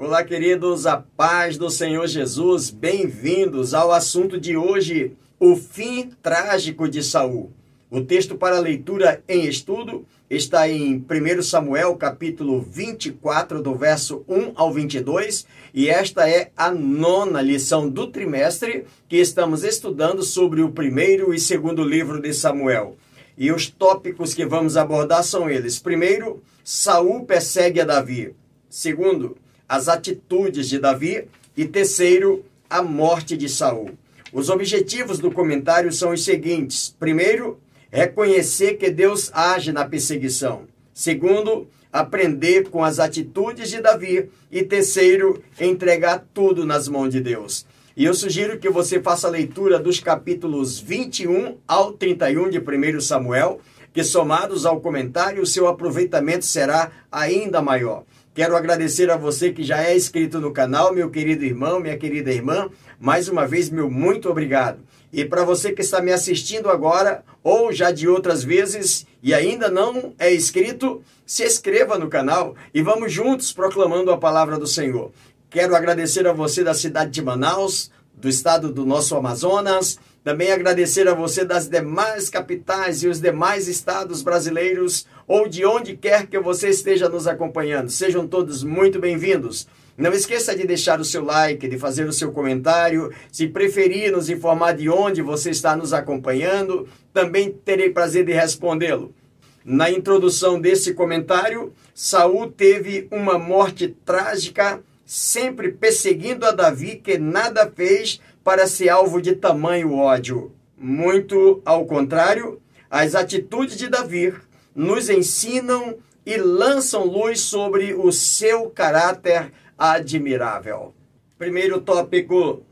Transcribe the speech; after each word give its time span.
Olá, 0.00 0.22
queridos, 0.22 0.86
a 0.86 0.98
paz 0.98 1.58
do 1.58 1.68
Senhor 1.68 2.06
Jesus, 2.06 2.70
bem-vindos 2.70 3.74
ao 3.74 3.90
assunto 3.90 4.38
de 4.38 4.56
hoje, 4.56 5.16
o 5.40 5.56
fim 5.56 6.12
trágico 6.22 6.88
de 6.88 7.02
Saul. 7.02 7.50
O 7.90 8.00
texto 8.02 8.36
para 8.36 8.60
leitura 8.60 9.20
em 9.28 9.44
estudo 9.46 10.06
está 10.30 10.68
em 10.68 11.04
1 11.04 11.42
Samuel, 11.42 11.96
capítulo 11.96 12.60
24, 12.60 13.60
do 13.60 13.74
verso 13.74 14.24
1 14.28 14.52
ao 14.54 14.72
22, 14.72 15.44
e 15.74 15.88
esta 15.88 16.30
é 16.30 16.52
a 16.56 16.70
nona 16.70 17.42
lição 17.42 17.88
do 17.88 18.06
trimestre 18.06 18.84
que 19.08 19.16
estamos 19.16 19.64
estudando 19.64 20.22
sobre 20.22 20.62
o 20.62 20.70
primeiro 20.70 21.34
e 21.34 21.40
segundo 21.40 21.82
livro 21.82 22.22
de 22.22 22.32
Samuel. 22.32 22.96
E 23.36 23.50
os 23.50 23.66
tópicos 23.68 24.32
que 24.32 24.46
vamos 24.46 24.76
abordar 24.76 25.24
são 25.24 25.50
eles: 25.50 25.80
primeiro, 25.80 26.40
Saul 26.62 27.24
persegue 27.24 27.80
a 27.80 27.84
Davi. 27.84 28.32
Segundo, 28.70 29.36
as 29.68 29.88
atitudes 29.88 30.68
de 30.68 30.78
Davi 30.78 31.24
e 31.56 31.66
terceiro, 31.66 32.44
a 32.70 32.82
morte 32.82 33.36
de 33.36 33.48
Saul. 33.48 33.90
Os 34.32 34.48
objetivos 34.48 35.18
do 35.18 35.30
comentário 35.30 35.92
são 35.92 36.12
os 36.12 36.24
seguintes: 36.24 36.94
primeiro, 36.98 37.58
reconhecer 37.90 38.74
que 38.74 38.90
Deus 38.90 39.30
age 39.34 39.72
na 39.72 39.84
perseguição. 39.84 40.62
Segundo, 40.94 41.66
aprender 41.92 42.70
com 42.70 42.82
as 42.82 42.98
atitudes 42.98 43.70
de 43.70 43.80
Davi. 43.80 44.28
E 44.50 44.62
terceiro, 44.62 45.42
entregar 45.60 46.24
tudo 46.32 46.64
nas 46.64 46.88
mãos 46.88 47.10
de 47.10 47.20
Deus. 47.20 47.66
E 47.96 48.04
eu 48.04 48.14
sugiro 48.14 48.58
que 48.58 48.70
você 48.70 49.02
faça 49.02 49.26
a 49.26 49.30
leitura 49.30 49.78
dos 49.78 49.98
capítulos 49.98 50.78
21 50.78 51.56
ao 51.66 51.92
31 51.92 52.48
de 52.48 52.58
1 52.58 53.00
Samuel, 53.00 53.60
que 53.92 54.04
somados 54.04 54.64
ao 54.64 54.80
comentário, 54.80 55.42
o 55.42 55.46
seu 55.46 55.66
aproveitamento 55.66 56.44
será 56.44 56.92
ainda 57.10 57.60
maior. 57.60 58.04
Quero 58.38 58.56
agradecer 58.56 59.10
a 59.10 59.16
você 59.16 59.52
que 59.52 59.64
já 59.64 59.82
é 59.82 59.96
inscrito 59.96 60.38
no 60.38 60.52
canal, 60.52 60.94
meu 60.94 61.10
querido 61.10 61.44
irmão, 61.44 61.80
minha 61.80 61.98
querida 61.98 62.30
irmã. 62.30 62.70
Mais 63.00 63.28
uma 63.28 63.48
vez, 63.48 63.68
meu 63.68 63.90
muito 63.90 64.30
obrigado. 64.30 64.78
E 65.12 65.24
para 65.24 65.42
você 65.42 65.72
que 65.72 65.82
está 65.82 66.00
me 66.00 66.12
assistindo 66.12 66.70
agora, 66.70 67.24
ou 67.42 67.72
já 67.72 67.90
de 67.90 68.06
outras 68.06 68.44
vezes 68.44 69.04
e 69.20 69.34
ainda 69.34 69.68
não 69.68 70.14
é 70.20 70.32
inscrito, 70.32 71.02
se 71.26 71.44
inscreva 71.44 71.98
no 71.98 72.08
canal 72.08 72.54
e 72.72 72.80
vamos 72.80 73.12
juntos 73.12 73.52
proclamando 73.52 74.12
a 74.12 74.16
palavra 74.16 74.56
do 74.56 74.68
Senhor. 74.68 75.10
Quero 75.50 75.74
agradecer 75.74 76.24
a 76.24 76.32
você 76.32 76.62
da 76.62 76.74
cidade 76.74 77.10
de 77.10 77.20
Manaus, 77.20 77.90
do 78.14 78.28
estado 78.28 78.72
do 78.72 78.86
nosso 78.86 79.16
Amazonas, 79.16 79.98
também 80.22 80.52
agradecer 80.52 81.08
a 81.08 81.14
você 81.14 81.44
das 81.44 81.68
demais 81.68 82.28
capitais 82.28 83.02
e 83.02 83.08
os 83.08 83.20
demais 83.20 83.66
estados 83.66 84.22
brasileiros 84.22 85.06
ou 85.28 85.46
de 85.46 85.66
onde 85.66 85.94
quer 85.94 86.26
que 86.26 86.40
você 86.40 86.70
esteja 86.70 87.06
nos 87.06 87.26
acompanhando. 87.26 87.90
Sejam 87.90 88.26
todos 88.26 88.64
muito 88.64 88.98
bem-vindos. 88.98 89.68
Não 89.94 90.10
esqueça 90.12 90.56
de 90.56 90.66
deixar 90.66 90.98
o 91.00 91.04
seu 91.04 91.22
like, 91.22 91.68
de 91.68 91.78
fazer 91.78 92.08
o 92.08 92.12
seu 92.12 92.32
comentário. 92.32 93.12
Se 93.30 93.46
preferir 93.46 94.10
nos 94.10 94.30
informar 94.30 94.72
de 94.72 94.88
onde 94.88 95.20
você 95.20 95.50
está 95.50 95.76
nos 95.76 95.92
acompanhando, 95.92 96.88
também 97.12 97.52
terei 97.52 97.90
prazer 97.90 98.24
de 98.24 98.32
respondê-lo. 98.32 99.14
Na 99.62 99.90
introdução 99.90 100.58
desse 100.58 100.94
comentário, 100.94 101.74
Saul 101.94 102.50
teve 102.50 103.06
uma 103.10 103.38
morte 103.38 103.88
trágica, 104.06 104.80
sempre 105.04 105.72
perseguindo 105.72 106.46
a 106.46 106.52
Davi, 106.52 106.96
que 106.96 107.18
nada 107.18 107.70
fez 107.76 108.18
para 108.42 108.66
ser 108.66 108.88
alvo 108.88 109.20
de 109.20 109.34
tamanho 109.34 109.92
ódio. 109.92 110.52
Muito 110.78 111.60
ao 111.66 111.84
contrário, 111.84 112.62
as 112.90 113.14
atitudes 113.14 113.76
de 113.76 113.88
Davi 113.88 114.32
nos 114.78 115.10
ensinam 115.10 115.96
e 116.24 116.36
lançam 116.36 117.04
luz 117.04 117.40
sobre 117.40 117.94
o 117.94 118.12
seu 118.12 118.70
caráter 118.70 119.52
admirável. 119.76 120.94
Primeiro 121.36 121.80
tópico, 121.80 122.62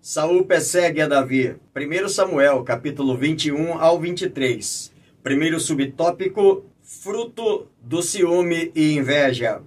Saul 0.00 0.44
persegue 0.44 1.00
a 1.00 1.06
Davi. 1.06 1.54
1 1.76 2.08
Samuel, 2.08 2.64
capítulo 2.64 3.16
21 3.16 3.78
ao 3.78 4.00
23. 4.00 4.90
Primeiro 5.22 5.60
subtópico, 5.60 6.64
fruto 6.82 7.68
do 7.80 8.02
ciúme 8.02 8.72
e 8.74 8.94
inveja. 8.94 9.62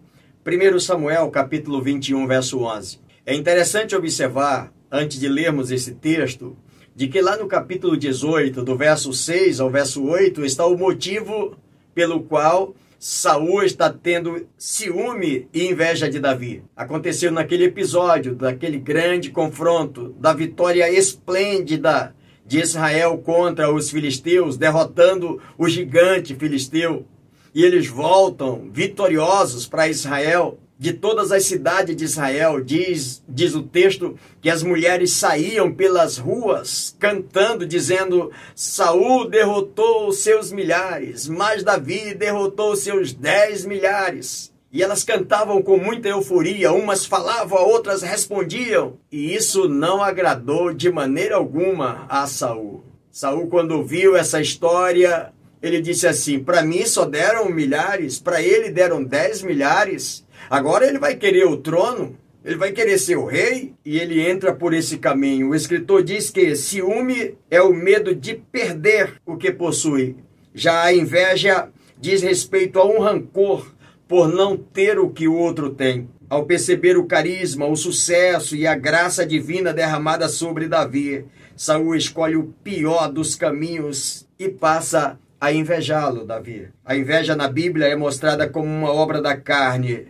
1 0.45 0.79
Samuel, 0.81 1.29
capítulo 1.31 1.81
21, 1.81 2.27
verso 2.27 2.59
11. 2.59 2.99
É 3.25 3.33
interessante 3.33 3.95
observar, 3.95 4.73
antes 4.91 5.17
de 5.17 5.29
lermos 5.29 5.71
esse 5.71 5.93
texto, 5.93 6.57
de 6.93 7.07
que 7.07 7.21
lá 7.21 7.37
no 7.37 7.47
capítulo 7.47 7.95
18, 7.95 8.63
do 8.63 8.75
verso 8.75 9.13
6 9.13 9.61
ao 9.61 9.69
verso 9.69 10.03
8, 10.03 10.43
está 10.43 10.65
o 10.65 10.77
motivo 10.77 11.55
pelo 11.95 12.21
qual 12.21 12.75
Saul 12.99 13.63
está 13.63 13.89
tendo 13.91 14.47
ciúme 14.57 15.47
e 15.53 15.67
inveja 15.67 16.09
de 16.09 16.19
Davi. 16.19 16.63
Aconteceu 16.75 17.31
naquele 17.31 17.65
episódio, 17.65 18.35
daquele 18.35 18.77
grande 18.77 19.31
confronto, 19.31 20.15
da 20.19 20.33
vitória 20.33 20.91
esplêndida 20.91 22.15
de 22.45 22.59
Israel 22.59 23.17
contra 23.17 23.73
os 23.73 23.89
filisteus, 23.89 24.57
derrotando 24.57 25.41
o 25.57 25.67
gigante 25.67 26.35
filisteu. 26.35 27.05
E 27.53 27.63
eles 27.63 27.87
voltam 27.87 28.69
vitoriosos 28.71 29.65
para 29.65 29.87
Israel 29.87 30.59
de 30.77 30.93
todas 30.93 31.31
as 31.31 31.45
cidades 31.45 31.95
de 31.95 32.03
Israel, 32.03 32.61
diz, 32.61 33.23
diz 33.27 33.55
o 33.55 33.63
texto, 33.63 34.17
que 34.41 34.49
as 34.49 34.61
mulheres 34.61 35.11
saíam 35.11 35.71
pelas 35.71 36.17
ruas 36.17 36.95
cantando, 36.99 37.65
dizendo: 37.65 38.31
Saul 38.53 39.29
derrotou 39.29 40.07
os 40.07 40.19
seus 40.19 40.51
milhares, 40.51 41.27
mas 41.27 41.63
Davi 41.63 42.13
derrotou 42.13 42.75
seus 42.75 43.13
dez 43.13 43.65
milhares. 43.65 44.53
E 44.71 44.83
elas 44.83 45.05
cantavam 45.05 45.61
com 45.61 45.77
muita 45.77 46.09
euforia, 46.09 46.73
umas 46.73 47.05
falavam, 47.05 47.63
outras 47.65 48.01
respondiam. 48.01 48.97
E 49.09 49.33
isso 49.33 49.69
não 49.69 50.03
agradou 50.03 50.73
de 50.73 50.91
maneira 50.91 51.37
alguma 51.37 52.05
a 52.09 52.27
Saul. 52.27 52.83
Saul, 53.09 53.47
quando 53.47 53.81
viu 53.85 54.17
essa 54.17 54.41
história, 54.41 55.31
ele 55.61 55.79
disse 55.79 56.05
assim: 56.05 56.43
Para 56.43 56.61
mim 56.61 56.85
só 56.85 57.05
deram 57.05 57.49
milhares, 57.49 58.19
para 58.19 58.41
ele 58.41 58.69
deram 58.69 59.01
dez 59.01 59.41
milhares. 59.41 60.24
Agora 60.49 60.87
ele 60.87 60.99
vai 60.99 61.15
querer 61.15 61.45
o 61.45 61.57
trono, 61.57 62.17
ele 62.43 62.57
vai 62.57 62.71
querer 62.71 62.97
ser 62.99 63.17
o 63.17 63.25
rei 63.25 63.73
e 63.83 63.97
ele 63.97 64.21
entra 64.21 64.53
por 64.53 64.73
esse 64.73 64.97
caminho. 64.97 65.49
O 65.49 65.55
escritor 65.55 66.03
diz 66.03 66.29
que 66.29 66.55
ciúme 66.55 67.35
é 67.49 67.61
o 67.61 67.73
medo 67.73 68.13
de 68.13 68.35
perder 68.35 69.13
o 69.25 69.35
que 69.35 69.51
possui. 69.51 70.15
Já 70.53 70.83
a 70.83 70.93
inveja 70.93 71.69
diz 71.99 72.21
respeito 72.21 72.79
a 72.79 72.85
um 72.85 72.99
rancor 72.99 73.73
por 74.07 74.27
não 74.27 74.55
ter 74.55 74.99
o 74.99 75.09
que 75.09 75.27
o 75.27 75.35
outro 75.35 75.71
tem. 75.71 76.07
Ao 76.29 76.45
perceber 76.45 76.97
o 76.97 77.05
carisma, 77.05 77.67
o 77.67 77.75
sucesso 77.75 78.55
e 78.55 78.65
a 78.65 78.75
graça 78.75 79.25
divina 79.25 79.73
derramada 79.73 80.27
sobre 80.27 80.67
Davi, 80.67 81.25
Saul 81.55 81.95
escolhe 81.95 82.35
o 82.35 82.53
pior 82.63 83.11
dos 83.11 83.35
caminhos 83.35 84.27
e 84.37 84.49
passa 84.49 85.19
a 85.39 85.51
invejá-lo, 85.51 86.25
Davi. 86.25 86.69
A 86.83 86.95
inveja 86.95 87.35
na 87.35 87.47
Bíblia 87.47 87.87
é 87.87 87.95
mostrada 87.95 88.49
como 88.49 88.67
uma 88.67 88.91
obra 88.91 89.21
da 89.21 89.37
carne, 89.37 90.07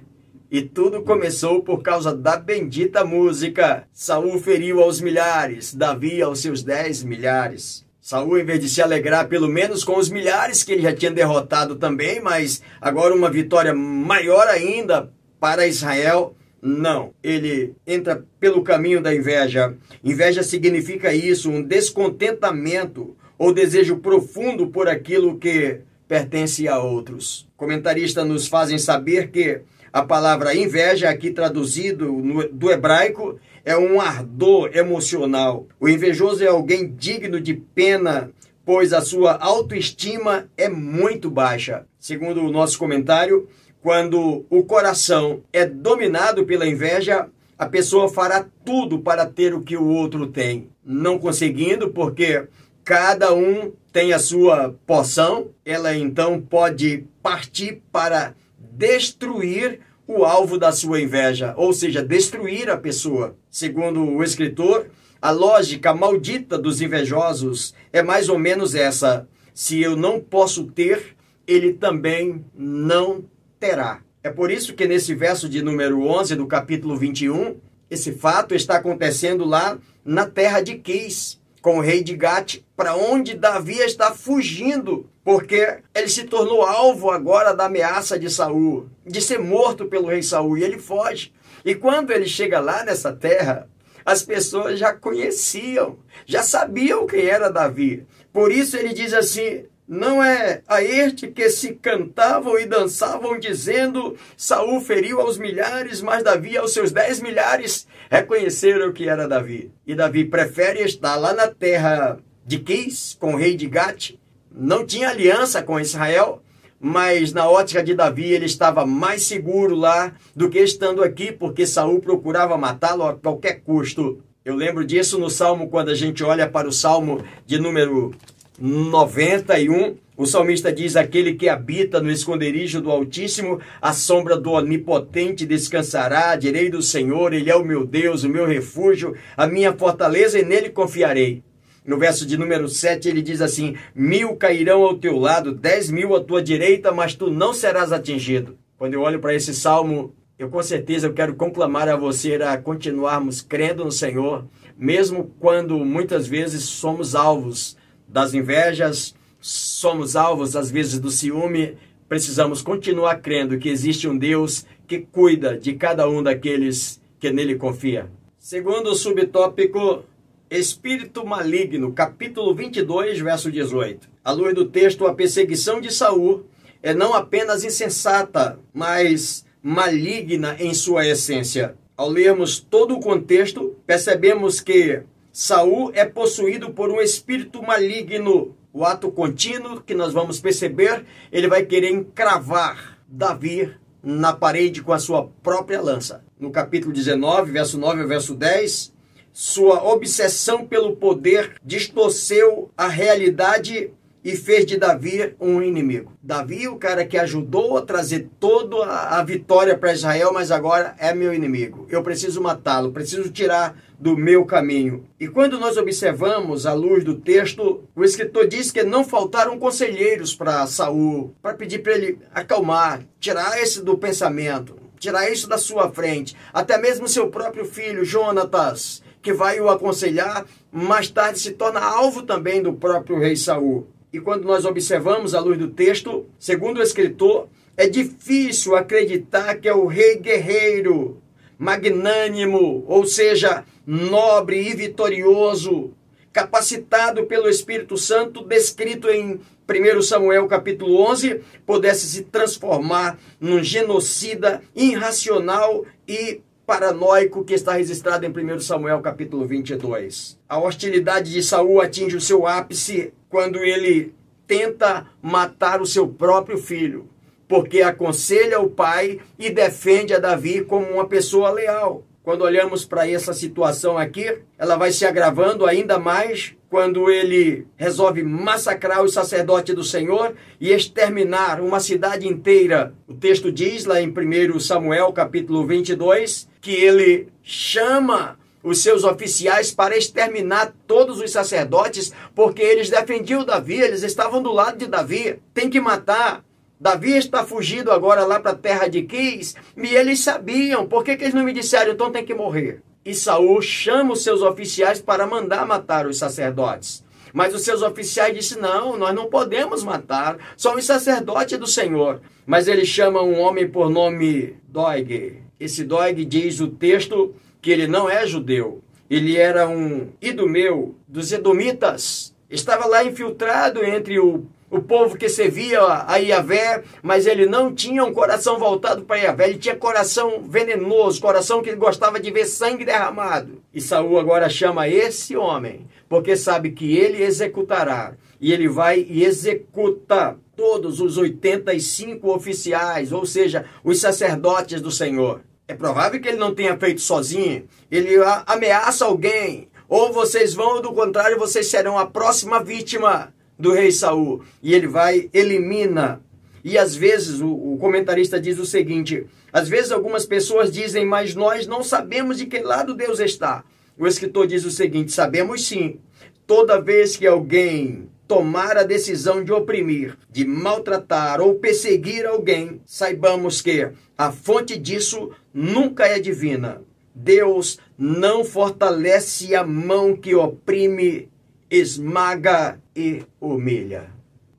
e 0.50 0.62
tudo 0.62 1.04
começou 1.04 1.64
por 1.64 1.82
causa 1.82 2.16
da 2.16 2.38
bendita 2.38 3.04
música. 3.04 3.88
Saul 3.92 4.40
feriu 4.40 4.82
aos 4.82 5.02
milhares, 5.02 5.74
Davi 5.74 6.22
aos 6.22 6.40
seus 6.40 6.64
dez 6.64 7.04
milhares. 7.04 7.86
Saul, 8.00 8.38
em 8.38 8.46
vez 8.46 8.60
de 8.60 8.70
se 8.70 8.82
alegrar 8.82 9.28
pelo 9.28 9.48
menos 9.48 9.84
com 9.84 9.98
os 9.98 10.10
milhares 10.10 10.64
que 10.64 10.74
ele 10.74 10.84
já 10.84 10.94
tinha 10.94 11.10
derrotado 11.10 11.76
também, 11.76 12.22
mas 12.22 12.62
agora 12.80 13.16
uma 13.16 13.32
vitória 13.32 13.74
maior 13.74 14.48
ainda 14.48 15.12
para 15.40 15.66
Israel, 15.66 16.36
não. 16.62 17.14
Ele 17.24 17.74
entra 17.86 18.24
pelo 18.40 18.64
caminho 18.64 19.02
da 19.02 19.14
inveja. 19.14 19.76
Inveja 20.04 20.44
significa 20.44 21.14
isso, 21.14 21.50
um 21.50 21.64
descontentamento 21.64 23.16
ou 23.38 23.54
desejo 23.54 23.98
profundo 23.98 24.68
por 24.68 24.88
aquilo 24.88 25.38
que 25.38 25.82
pertence 26.08 26.68
a 26.68 26.80
outros. 26.80 27.48
Comentaristas 27.58 28.28
nos 28.28 28.48
fazem 28.48 28.78
saber 28.78 29.32
que 29.32 29.62
a 29.92 30.04
palavra 30.04 30.56
inveja, 30.56 31.10
aqui 31.10 31.32
traduzido 31.32 32.12
no, 32.12 32.48
do 32.50 32.70
hebraico, 32.70 33.40
é 33.64 33.78
um 33.78 34.02
ardor 34.02 34.76
emocional. 34.76 35.68
O 35.80 35.88
invejoso 35.88 36.44
é 36.44 36.48
alguém 36.48 36.94
digno 36.94 37.40
de 37.40 37.54
pena, 37.54 38.30
pois 38.66 38.92
a 38.92 39.02
sua 39.02 39.38
autoestima 39.38 40.50
é 40.58 40.68
muito 40.68 41.32
baixa. 41.32 41.86
Segundo 41.98 42.42
o 42.42 42.52
nosso 42.52 42.78
comentário, 42.78 43.48
quando 43.82 44.46
o 44.50 44.64
coração 44.64 45.42
é 45.54 45.66
dominado 45.66 46.46
pela 46.46 46.68
inveja, 46.68 47.30
a 47.58 47.66
pessoa 47.66 48.10
fará 48.10 48.46
tudo 48.66 49.00
para 49.00 49.26
ter 49.26 49.54
o 49.54 49.62
que 49.62 49.78
o 49.78 49.88
outro 49.88 50.28
tem. 50.28 50.70
Não 50.84 51.18
conseguindo, 51.18 51.90
porque 51.90 52.48
cada 52.84 53.34
um 53.34 53.72
tem 53.96 54.12
a 54.12 54.20
sua 54.20 54.76
poção, 54.86 55.52
ela 55.64 55.96
então 55.96 56.42
pode 56.42 57.06
partir 57.24 57.82
para 57.94 58.36
destruir 58.60 59.80
o 60.06 60.26
alvo 60.26 60.58
da 60.58 60.74
sua 60.74 61.00
inveja, 61.00 61.54
ou 61.56 61.72
seja, 61.72 62.04
destruir 62.04 62.70
a 62.70 62.76
pessoa. 62.76 63.38
Segundo 63.50 64.04
o 64.04 64.22
escritor, 64.22 64.88
a 65.22 65.32
lógica 65.32 65.94
maldita 65.94 66.58
dos 66.58 66.82
invejosos 66.82 67.74
é 67.94 68.04
mais 68.04 68.28
ou 68.28 68.38
menos 68.38 68.76
essa: 68.76 69.30
se 69.54 69.82
eu 69.82 69.96
não 69.96 70.20
posso 70.20 70.66
ter, 70.66 71.16
ele 71.48 71.72
também 71.72 72.44
não 72.54 73.24
terá. 73.58 74.02
É 74.22 74.30
por 74.30 74.52
isso 74.52 74.74
que 74.74 74.86
nesse 74.86 75.16
verso 75.16 75.48
de 75.48 75.62
número 75.62 76.02
11 76.02 76.36
do 76.36 76.48
capítulo 76.48 76.98
21, 76.98 77.56
esse 77.90 78.12
fato 78.12 78.54
está 78.54 78.76
acontecendo 78.76 79.46
lá 79.46 79.80
na 80.04 80.26
terra 80.26 80.60
de 80.60 80.76
Quis, 80.76 81.40
com 81.66 81.80
o 81.80 81.82
rei 81.82 82.04
de 82.04 82.16
Gate, 82.16 82.60
para 82.78 82.96
onde 82.96 83.34
Davi 83.34 83.80
está 83.80 84.12
fugindo, 84.12 85.10
porque 85.24 85.80
ele 85.96 86.08
se 86.08 86.26
tornou 86.26 86.62
alvo 86.62 87.10
agora 87.10 87.56
da 87.56 87.66
ameaça 87.66 88.20
de 88.20 88.30
Saul, 88.30 88.88
de 89.04 89.20
ser 89.20 89.40
morto 89.40 89.88
pelo 89.88 90.06
rei 90.06 90.22
Saul, 90.22 90.60
e 90.60 90.64
ele 90.64 90.78
foge. 90.78 91.34
E 91.66 91.74
quando 91.74 92.12
ele 92.12 92.28
chega 92.28 92.60
lá 92.60 92.86
nessa 92.86 93.12
terra, 93.12 93.68
as 94.06 94.22
pessoas 94.22 94.78
já 94.78 94.94
conheciam, 94.94 95.98
já 96.28 96.44
sabiam 96.44 97.08
quem 97.08 97.26
era 97.26 97.50
Davi. 97.50 98.06
Por 98.32 98.52
isso 98.52 98.78
ele 98.78 98.94
diz 98.94 99.12
assim: 99.12 99.66
não 99.88 100.24
é 100.24 100.64
a 100.68 100.84
este 100.84 101.28
que 101.28 101.48
se 101.50 101.76
cantavam 101.76 102.58
e 102.58 102.66
dançavam, 102.66 103.40
dizendo: 103.40 104.18
Saul 104.36 104.82
feriu 104.82 105.22
aos 105.22 105.38
milhares, 105.38 106.02
mas 106.02 106.24
Davi 106.24 106.58
aos 106.58 106.74
seus 106.74 106.92
dez 106.92 107.22
milhares. 107.22 107.88
Reconheceram 108.10 108.92
que 108.92 109.08
era 109.08 109.28
Davi. 109.28 109.72
E 109.86 109.94
Davi 109.94 110.26
prefere 110.26 110.82
estar 110.82 111.16
lá 111.16 111.34
na 111.34 111.48
terra 111.48 112.18
de 112.46 112.60
Quis, 112.60 113.16
com 113.20 113.34
o 113.34 113.38
rei 113.38 113.56
de 113.56 113.68
Gate. 113.68 114.16
Não 114.52 114.86
tinha 114.86 115.10
aliança 115.10 115.62
com 115.62 115.80
Israel, 115.80 116.42
mas 116.80 117.32
na 117.34 117.50
ótica 117.50 117.84
de 117.84 117.94
Davi 117.94 118.32
ele 118.32 118.46
estava 118.46 118.86
mais 118.86 119.24
seguro 119.24 119.76
lá 119.76 120.14
do 120.36 120.50
que 120.50 120.60
estando 120.60 121.04
aqui, 121.04 121.32
porque 121.32 121.68
Saul 121.68 122.00
procurava 122.00 122.58
matá-lo 122.58 123.04
a 123.04 123.16
qualquer 123.16 123.62
custo. 123.62 124.24
Eu 124.44 124.56
lembro 124.56 124.86
disso 124.86 125.18
no 125.20 125.30
Salmo, 125.30 125.70
quando 125.70 125.90
a 125.90 125.96
gente 125.96 126.24
olha 126.24 126.48
para 126.48 126.68
o 126.68 126.72
Salmo 126.72 127.24
de 127.46 127.58
número 127.58 128.14
91, 128.60 129.98
o 130.16 130.26
salmista 130.26 130.72
diz: 130.72 130.96
Aquele 130.96 131.34
que 131.34 131.50
habita 131.50 132.00
no 132.00 132.10
esconderijo 132.10 132.80
do 132.80 132.90
Altíssimo, 132.90 133.60
a 133.82 133.92
sombra 133.92 134.38
do 134.38 134.52
Onipotente 134.52 135.46
descansará, 135.46 136.36
direi 136.38 136.70
do 136.70 136.82
Senhor, 136.82 137.34
Ele 137.34 137.50
é 137.50 137.56
o 137.56 137.66
meu 137.66 137.86
Deus, 137.86 138.24
o 138.24 138.30
meu 138.30 138.46
refúgio, 138.46 139.14
a 139.36 139.46
minha 139.46 139.74
fortaleza, 139.74 140.40
e 140.40 140.46
nele 140.46 140.70
confiarei. 140.70 141.44
No 141.86 142.00
verso 142.00 142.26
de 142.26 142.38
número 142.38 142.70
7, 142.70 143.10
ele 143.10 143.22
diz 143.22 143.42
assim: 143.42 143.76
Mil 143.94 144.36
cairão 144.38 144.84
ao 144.84 144.98
teu 144.98 145.20
lado, 145.20 145.54
dez 145.54 145.92
mil 145.92 146.16
à 146.16 146.24
tua 146.24 146.42
direita, 146.42 146.92
mas 146.92 147.14
tu 147.14 147.30
não 147.30 147.54
serás 147.54 147.92
atingido. 147.92 148.58
Quando 148.78 148.94
eu 148.94 149.02
olho 149.02 149.20
para 149.20 149.36
esse 149.36 149.54
salmo, 149.54 150.16
eu 150.40 150.50
com 150.50 150.64
certeza 150.64 151.08
eu 151.08 151.14
quero 151.14 151.36
conclamar 151.36 151.90
a 151.90 151.96
você 151.96 152.36
a 152.36 152.58
continuarmos 152.58 153.42
crendo 153.42 153.84
no 153.84 153.92
Senhor, 153.92 154.46
mesmo 154.78 155.32
quando 155.40 155.78
muitas 155.78 156.26
vezes 156.26 156.64
somos 156.64 157.16
alvos 157.16 157.78
das 158.08 158.34
invejas, 158.34 159.16
somos 159.40 160.16
alvos 160.16 160.56
às 160.56 160.72
vezes 160.72 161.00
do 161.00 161.12
ciúme, 161.12 161.78
precisamos 162.08 162.62
continuar 162.62 163.18
crendo 163.18 163.58
que 163.58 163.70
existe 163.70 164.08
um 164.08 164.18
Deus 164.18 164.66
que 164.88 165.00
cuida 165.00 165.58
de 165.58 165.74
cada 165.74 166.10
um 166.10 166.22
daqueles 166.22 167.02
que 167.20 167.32
nele 167.32 167.56
confia. 167.56 168.10
Segundo 168.38 168.92
o 168.92 168.96
subtópico, 168.96 170.04
espírito 170.50 171.26
maligno, 171.26 171.92
capítulo 171.94 172.54
22, 172.54 173.20
verso 173.20 173.52
18. 173.52 174.08
À 174.24 174.32
luz 174.32 174.54
do 174.54 174.66
texto, 174.66 175.08
a 175.08 175.14
perseguição 175.14 175.82
de 175.82 175.92
Saul 175.92 176.46
é 176.82 176.94
não 176.94 177.14
apenas 177.14 177.64
insensata, 177.64 178.60
mas 178.72 179.46
maligna 179.62 180.56
em 180.60 180.74
sua 180.74 181.08
essência. 181.08 181.76
Ao 181.98 182.08
lermos 182.08 182.60
todo 182.60 182.96
o 182.96 183.00
contexto, 183.00 183.76
percebemos 183.88 184.62
que 184.62 185.02
Saul 185.38 185.92
é 185.94 186.06
possuído 186.06 186.70
por 186.70 186.90
um 186.90 187.02
espírito 187.02 187.62
maligno. 187.62 188.56
O 188.72 188.86
ato 188.86 189.12
contínuo 189.12 189.82
que 189.82 189.94
nós 189.94 190.14
vamos 190.14 190.40
perceber, 190.40 191.06
ele 191.30 191.50
vai 191.50 191.66
querer 191.66 191.92
encravar 191.92 192.98
Davi 193.06 193.76
na 194.02 194.32
parede 194.32 194.82
com 194.82 194.94
a 194.94 194.98
sua 194.98 195.28
própria 195.44 195.82
lança. 195.82 196.24
No 196.40 196.52
capítulo 196.52 196.94
19, 196.94 197.52
verso 197.52 197.78
9 197.78 198.04
ao 198.04 198.08
verso 198.08 198.34
10, 198.34 198.94
sua 199.34 199.84
obsessão 199.84 200.66
pelo 200.66 200.96
poder 200.96 201.58
distorceu 201.62 202.72
a 202.78 202.88
realidade 202.88 203.92
e 204.26 204.36
fez 204.36 204.66
de 204.66 204.76
Davi 204.76 205.36
um 205.40 205.62
inimigo. 205.62 206.12
Davi, 206.22 206.68
o 206.68 206.78
cara 206.78 207.06
que 207.06 207.16
ajudou 207.16 207.78
a 207.78 207.84
trazer 207.84 208.28
toda 208.40 208.84
a 208.84 209.24
vitória 209.24 209.78
para 209.78 209.94
Israel, 209.94 210.34
mas 210.34 210.50
agora 210.50 210.96
é 210.98 211.14
meu 211.14 211.32
inimigo. 211.32 211.86
Eu 211.92 212.02
preciso 212.02 212.42
matá-lo, 212.42 212.92
preciso 212.92 213.30
tirar 213.30 213.78
do 214.00 214.18
meu 214.18 214.44
caminho. 214.44 215.06
E 215.20 215.28
quando 215.28 215.60
nós 215.60 215.78
observamos 215.78 216.66
a 216.66 216.74
luz 216.74 217.04
do 217.04 217.14
texto, 217.14 217.84
o 217.96 218.04
escritor 218.04 218.48
diz 218.48 218.72
que 218.72 218.82
não 218.82 219.04
faltaram 219.04 219.60
conselheiros 219.60 220.34
para 220.34 220.66
Saul, 220.66 221.36
para 221.40 221.54
pedir 221.54 221.84
para 221.84 221.94
ele 221.94 222.18
acalmar, 222.34 223.04
tirar 223.20 223.62
esse 223.62 223.84
do 223.84 223.96
pensamento, 223.96 224.76
tirar 224.98 225.30
isso 225.30 225.48
da 225.48 225.60
sua 225.60 225.92
frente. 225.92 226.36
Até 226.52 226.80
mesmo 226.80 227.08
seu 227.08 227.30
próprio 227.30 227.64
filho, 227.64 228.04
Jonatas, 228.04 229.04
que 229.22 229.32
vai 229.32 229.62
o 229.62 229.70
aconselhar, 229.70 230.48
mais 230.72 231.12
tarde 231.12 231.40
se 231.40 231.52
torna 231.52 231.80
alvo 231.80 232.24
também 232.24 232.64
do 232.64 232.74
próprio 232.74 233.20
rei 233.20 233.36
Saul. 233.36 233.88
E 234.16 234.22
quando 234.22 234.46
nós 234.46 234.64
observamos 234.64 235.36
a 235.36 235.42
luz 235.42 235.58
do 235.58 235.68
texto, 235.68 236.26
segundo 236.40 236.78
o 236.78 236.82
escritor, 236.82 237.50
é 237.76 237.86
difícil 237.86 238.74
acreditar 238.74 239.56
que 239.56 239.68
é 239.68 239.76
o 239.76 239.88
rei 239.88 240.16
guerreiro, 240.16 241.22
magnânimo, 241.58 242.86
ou 242.88 243.06
seja, 243.06 243.66
nobre 243.86 244.70
e 244.70 244.74
vitorioso, 244.74 245.92
capacitado 246.32 247.26
pelo 247.26 247.50
Espírito 247.50 247.98
Santo, 247.98 248.42
descrito 248.42 249.10
em 249.10 249.42
1 249.68 250.02
Samuel 250.02 250.48
capítulo 250.48 250.98
11, 251.10 251.42
pudesse 251.66 252.08
se 252.08 252.24
transformar 252.24 253.20
num 253.38 253.62
genocida 253.62 254.62
irracional 254.74 255.84
e 256.08 256.40
paranoico 256.66 257.44
que 257.44 257.54
está 257.54 257.74
registrado 257.74 258.26
em 258.26 258.30
1 258.30 258.62
Samuel 258.62 259.02
capítulo 259.02 259.46
22. 259.46 260.40
A 260.48 260.58
hostilidade 260.58 261.34
de 261.34 261.44
Saul 261.44 261.82
atinge 261.82 262.16
o 262.16 262.22
seu 262.22 262.48
ápice 262.48 263.14
quando 263.36 263.62
ele 263.62 264.14
tenta 264.48 265.08
matar 265.22 265.82
o 265.82 265.86
seu 265.86 266.08
próprio 266.08 266.58
filho, 266.58 267.10
porque 267.50 267.82
aconselha 267.82 268.62
o 268.62 268.70
pai 268.70 269.20
e 269.38 269.50
defende 269.50 270.14
a 270.14 270.20
Davi 270.20 270.64
como 270.64 270.90
uma 270.90 271.06
pessoa 271.06 271.50
leal. 271.50 272.06
Quando 272.24 272.44
olhamos 272.44 272.86
para 272.86 273.10
essa 273.10 273.34
situação 273.34 273.98
aqui, 273.98 274.38
ela 274.58 274.78
vai 274.78 274.94
se 274.94 275.06
agravando 275.06 275.66
ainda 275.66 276.00
mais 276.00 276.56
quando 276.70 277.10
ele 277.10 277.68
resolve 277.76 278.24
massacrar 278.24 279.04
os 279.04 279.12
sacerdotes 279.12 279.76
do 279.76 279.84
Senhor 279.84 280.34
e 280.58 280.72
exterminar 280.72 281.60
uma 281.60 281.82
cidade 281.82 282.26
inteira. 282.30 282.94
O 283.06 283.14
texto 283.14 283.52
diz 283.52 283.84
lá 283.84 284.00
em 284.00 284.08
1 284.08 284.62
Samuel 284.62 285.12
capítulo 285.12 285.68
22 285.68 286.48
que 286.62 286.72
ele 286.72 287.28
chama 287.44 288.40
os 288.66 288.82
seus 288.82 289.04
oficiais 289.04 289.72
para 289.72 289.96
exterminar 289.96 290.74
todos 290.88 291.22
os 291.22 291.32
sacerdotes, 291.32 292.12
porque 292.34 292.64
eles 292.64 292.90
defendiam 292.90 293.46
Davi, 293.46 293.80
eles 293.80 294.02
estavam 294.02 294.42
do 294.42 294.52
lado 294.52 294.80
de 294.80 294.88
Davi. 294.88 295.40
Tem 295.54 295.70
que 295.70 295.80
matar. 295.80 296.44
Davi 296.80 297.16
está 297.16 297.46
fugido 297.46 297.92
agora 297.92 298.26
lá 298.26 298.40
para 298.40 298.52
a 298.52 298.56
terra 298.56 298.88
de 298.88 299.04
Quis, 299.04 299.56
e 299.78 299.96
eles 299.96 300.20
sabiam. 300.22 300.88
Por 300.88 301.04
que, 301.04 301.16
que 301.16 301.26
eles 301.26 301.36
não 301.36 301.44
me 301.44 301.54
disseram, 301.54 301.94
então 301.94 302.12
tem 302.12 302.26
que 302.26 302.34
morrer? 302.34 302.82
E 303.06 303.14
Saul 303.14 303.62
chama 303.62 304.14
os 304.14 304.24
seus 304.24 304.42
oficiais 304.42 305.00
para 305.00 305.28
mandar 305.28 305.64
matar 305.68 306.08
os 306.08 306.18
sacerdotes. 306.18 307.06
Mas 307.32 307.54
os 307.54 307.62
seus 307.62 307.84
oficiais 307.84 308.34
disseram: 308.34 308.64
Não, 308.64 308.98
nós 308.98 309.14
não 309.14 309.30
podemos 309.30 309.84
matar, 309.84 310.38
são 310.58 310.76
os 310.76 310.86
sacerdotes 310.86 311.60
do 311.60 311.68
Senhor. 311.68 312.20
Mas 312.48 312.68
ele 312.68 312.84
chama 312.84 313.22
um 313.22 313.40
homem 313.40 313.70
por 313.70 313.92
nome 313.92 314.56
Doig. 314.68 315.44
Esse 315.60 315.84
Doig 315.84 316.26
diz 316.26 316.60
o 316.60 316.68
texto 316.68 317.36
que 317.66 317.72
ele 317.72 317.88
não 317.88 318.08
é 318.08 318.28
judeu. 318.28 318.84
Ele 319.10 319.36
era 319.38 319.68
um 319.68 320.10
idumeu 320.22 320.94
dos 321.08 321.32
edomitas. 321.32 322.32
Estava 322.48 322.86
lá 322.86 323.04
infiltrado 323.04 323.84
entre 323.84 324.20
o, 324.20 324.46
o 324.70 324.80
povo 324.84 325.18
que 325.18 325.28
servia 325.28 325.82
a 326.06 326.18
Iavé, 326.18 326.84
mas 327.02 327.26
ele 327.26 327.48
não 327.48 327.74
tinha 327.74 328.04
um 328.04 328.14
coração 328.14 328.60
voltado 328.60 329.04
para 329.04 329.18
Iavé. 329.18 329.50
Ele 329.50 329.58
tinha 329.58 329.76
coração 329.76 330.44
venenoso, 330.48 331.20
coração 331.20 331.64
que 331.64 331.70
ele 331.70 331.78
gostava 331.78 332.20
de 332.20 332.30
ver 332.30 332.46
sangue 332.46 332.86
derramado. 332.86 333.64
E 333.74 333.82
Saul 333.82 334.20
agora 334.20 334.48
chama 334.48 334.88
esse 334.88 335.36
homem, 335.36 335.88
porque 336.08 336.38
sabe 336.38 336.70
que 336.70 336.96
ele 336.96 337.24
executará. 337.24 338.14
E 338.40 338.54
ele 338.54 338.68
vai 338.68 339.04
e 339.10 339.24
executa 339.24 340.38
todos 340.56 341.02
os 341.02 341.18
85 341.18 342.32
oficiais, 342.32 343.12
ou 343.12 343.26
seja, 343.26 343.66
os 343.84 344.00
sacerdotes 344.00 344.82
do 344.82 344.92
Senhor. 344.92 345.42
É 345.68 345.74
provável 345.74 346.22
que 346.22 346.28
ele 346.28 346.38
não 346.38 346.54
tenha 346.54 346.78
feito 346.78 347.02
sozinho. 347.02 347.68
Ele 347.90 348.16
ameaça 348.46 349.06
alguém. 349.06 349.68
Ou 349.88 350.14
vocês 350.14 350.54
vão, 350.54 350.76
ou 350.76 350.82
do 350.82 350.94
contrário, 350.94 351.40
vocês 351.40 351.68
serão 351.68 351.98
a 351.98 352.06
próxima 352.06 352.64
vítima 352.64 353.34
do 353.58 353.72
rei 353.72 353.92
Saul. 353.92 354.44
E 354.62 354.74
ele 354.74 354.88
vai, 354.88 355.30
elimina. 355.34 356.22
E 356.64 356.78
às 356.78 356.96
vezes, 356.96 357.42
o, 357.42 357.48
o 357.48 357.78
comentarista 357.80 358.40
diz 358.40 358.60
o 358.60 358.66
seguinte: 358.66 359.26
às 359.52 359.70
vezes 359.70 359.92
algumas 359.92 360.26
pessoas 360.26 360.72
dizem, 360.72 361.06
mas 361.06 361.34
nós 361.34 361.66
não 361.66 361.84
sabemos 361.84 362.38
de 362.38 362.46
que 362.46 362.60
lado 362.60 362.94
Deus 362.94 363.20
está. 363.20 363.64
O 363.98 364.08
escritor 364.08 364.48
diz 364.48 364.66
o 364.66 364.72
seguinte: 364.72 365.12
sabemos 365.12 365.68
sim. 365.68 366.00
Toda 366.46 366.82
vez 366.82 367.16
que 367.16 367.26
alguém 367.26 368.08
tomar 368.28 368.78
a 368.78 368.84
decisão 368.84 369.44
de 369.44 369.52
oprimir, 369.52 370.18
de 370.30 370.46
maltratar 370.46 371.42
ou 371.42 371.56
perseguir 371.56 372.26
alguém, 372.26 372.82
saibamos 372.86 373.62
que 373.62 373.90
a 374.18 374.32
fonte 374.32 374.78
disso 374.78 375.32
nunca 375.54 376.06
é 376.06 376.20
divina. 376.20 376.82
Deus 377.14 377.80
não 377.98 378.44
fortalece 378.44 379.56
a 379.56 379.64
mão 379.64 380.16
que 380.16 380.36
oprime, 380.36 381.30
esmaga 381.70 382.80
e 382.96 383.24
humilha. 383.40 384.10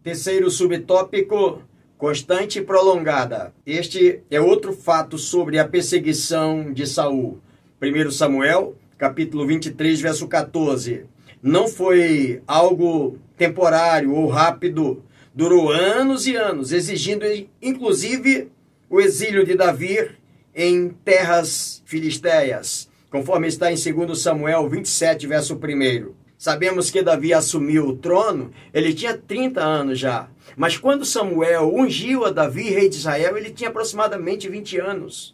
Terceiro 0.03 0.51
subtópico: 0.51 1.63
constante 1.99 2.61
e 2.61 2.63
prolongada. 2.63 3.53
Este 3.67 4.23
é 4.31 4.41
outro 4.41 4.73
fato 4.73 5.19
sobre 5.19 5.59
a 5.59 5.69
perseguição 5.69 6.73
de 6.73 6.87
Saul. 6.87 7.41
1 7.83 8.11
Samuel, 8.11 8.75
capítulo 8.97 9.47
23, 9.47 10.01
verso 10.01 10.27
14. 10.27 11.05
Não 11.47 11.69
foi 11.69 12.43
algo 12.45 13.21
temporário 13.37 14.13
ou 14.13 14.27
rápido, 14.27 15.05
durou 15.33 15.71
anos 15.71 16.27
e 16.27 16.35
anos, 16.35 16.73
exigindo 16.73 17.25
inclusive 17.63 18.51
o 18.91 19.01
exílio 19.01 19.47
de 19.47 19.55
Davi 19.55 20.11
em 20.53 20.89
terras 20.89 21.85
filisteias, 21.87 22.91
conforme 23.13 23.47
está 23.47 23.71
em 23.71 23.77
2 23.77 24.19
Samuel 24.19 24.69
27, 24.69 25.29
verso 25.29 25.55
1. 25.55 26.13
Sabemos 26.37 26.91
que 26.91 27.01
Davi 27.01 27.33
assumiu 27.33 27.91
o 27.91 27.97
trono, 27.97 28.51
ele 28.75 28.93
tinha 28.93 29.17
30 29.17 29.63
anos 29.63 30.01
já. 30.01 30.29
Mas 30.57 30.77
quando 30.77 31.05
Samuel 31.05 31.73
ungiu 31.73 32.25
a 32.25 32.33
Davi, 32.33 32.71
rei 32.71 32.89
de 32.89 32.97
Israel, 32.97 33.37
ele 33.37 33.51
tinha 33.51 33.71
aproximadamente 33.71 34.49
20 34.49 34.81
anos. 34.81 35.33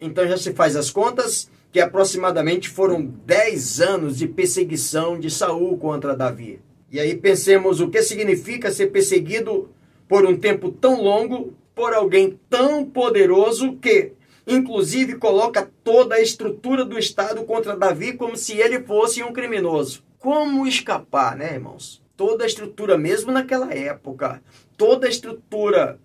Então 0.00 0.28
já 0.28 0.36
se 0.36 0.52
faz 0.52 0.76
as 0.76 0.90
contas 0.90 1.50
que 1.74 1.80
aproximadamente 1.80 2.68
foram 2.68 3.04
10 3.04 3.80
anos 3.80 4.16
de 4.16 4.28
perseguição 4.28 5.18
de 5.18 5.28
Saul 5.28 5.76
contra 5.76 6.14
Davi. 6.14 6.60
E 6.88 7.00
aí 7.00 7.16
pensemos 7.16 7.80
o 7.80 7.90
que 7.90 8.00
significa 8.00 8.70
ser 8.70 8.92
perseguido 8.92 9.68
por 10.06 10.24
um 10.24 10.36
tempo 10.36 10.70
tão 10.70 11.02
longo 11.02 11.52
por 11.74 11.92
alguém 11.92 12.38
tão 12.48 12.84
poderoso 12.84 13.72
que, 13.78 14.12
inclusive, 14.46 15.16
coloca 15.16 15.68
toda 15.82 16.14
a 16.14 16.20
estrutura 16.20 16.84
do 16.84 16.96
Estado 16.96 17.42
contra 17.42 17.76
Davi 17.76 18.12
como 18.12 18.36
se 18.36 18.52
ele 18.52 18.78
fosse 18.84 19.24
um 19.24 19.32
criminoso. 19.32 20.04
Como 20.20 20.68
escapar, 20.68 21.34
né, 21.34 21.54
irmãos? 21.54 22.00
Toda 22.16 22.44
a 22.44 22.46
estrutura, 22.46 22.96
mesmo 22.96 23.32
naquela 23.32 23.74
época, 23.74 24.40
toda 24.76 25.08
a 25.08 25.10
estrutura, 25.10 25.98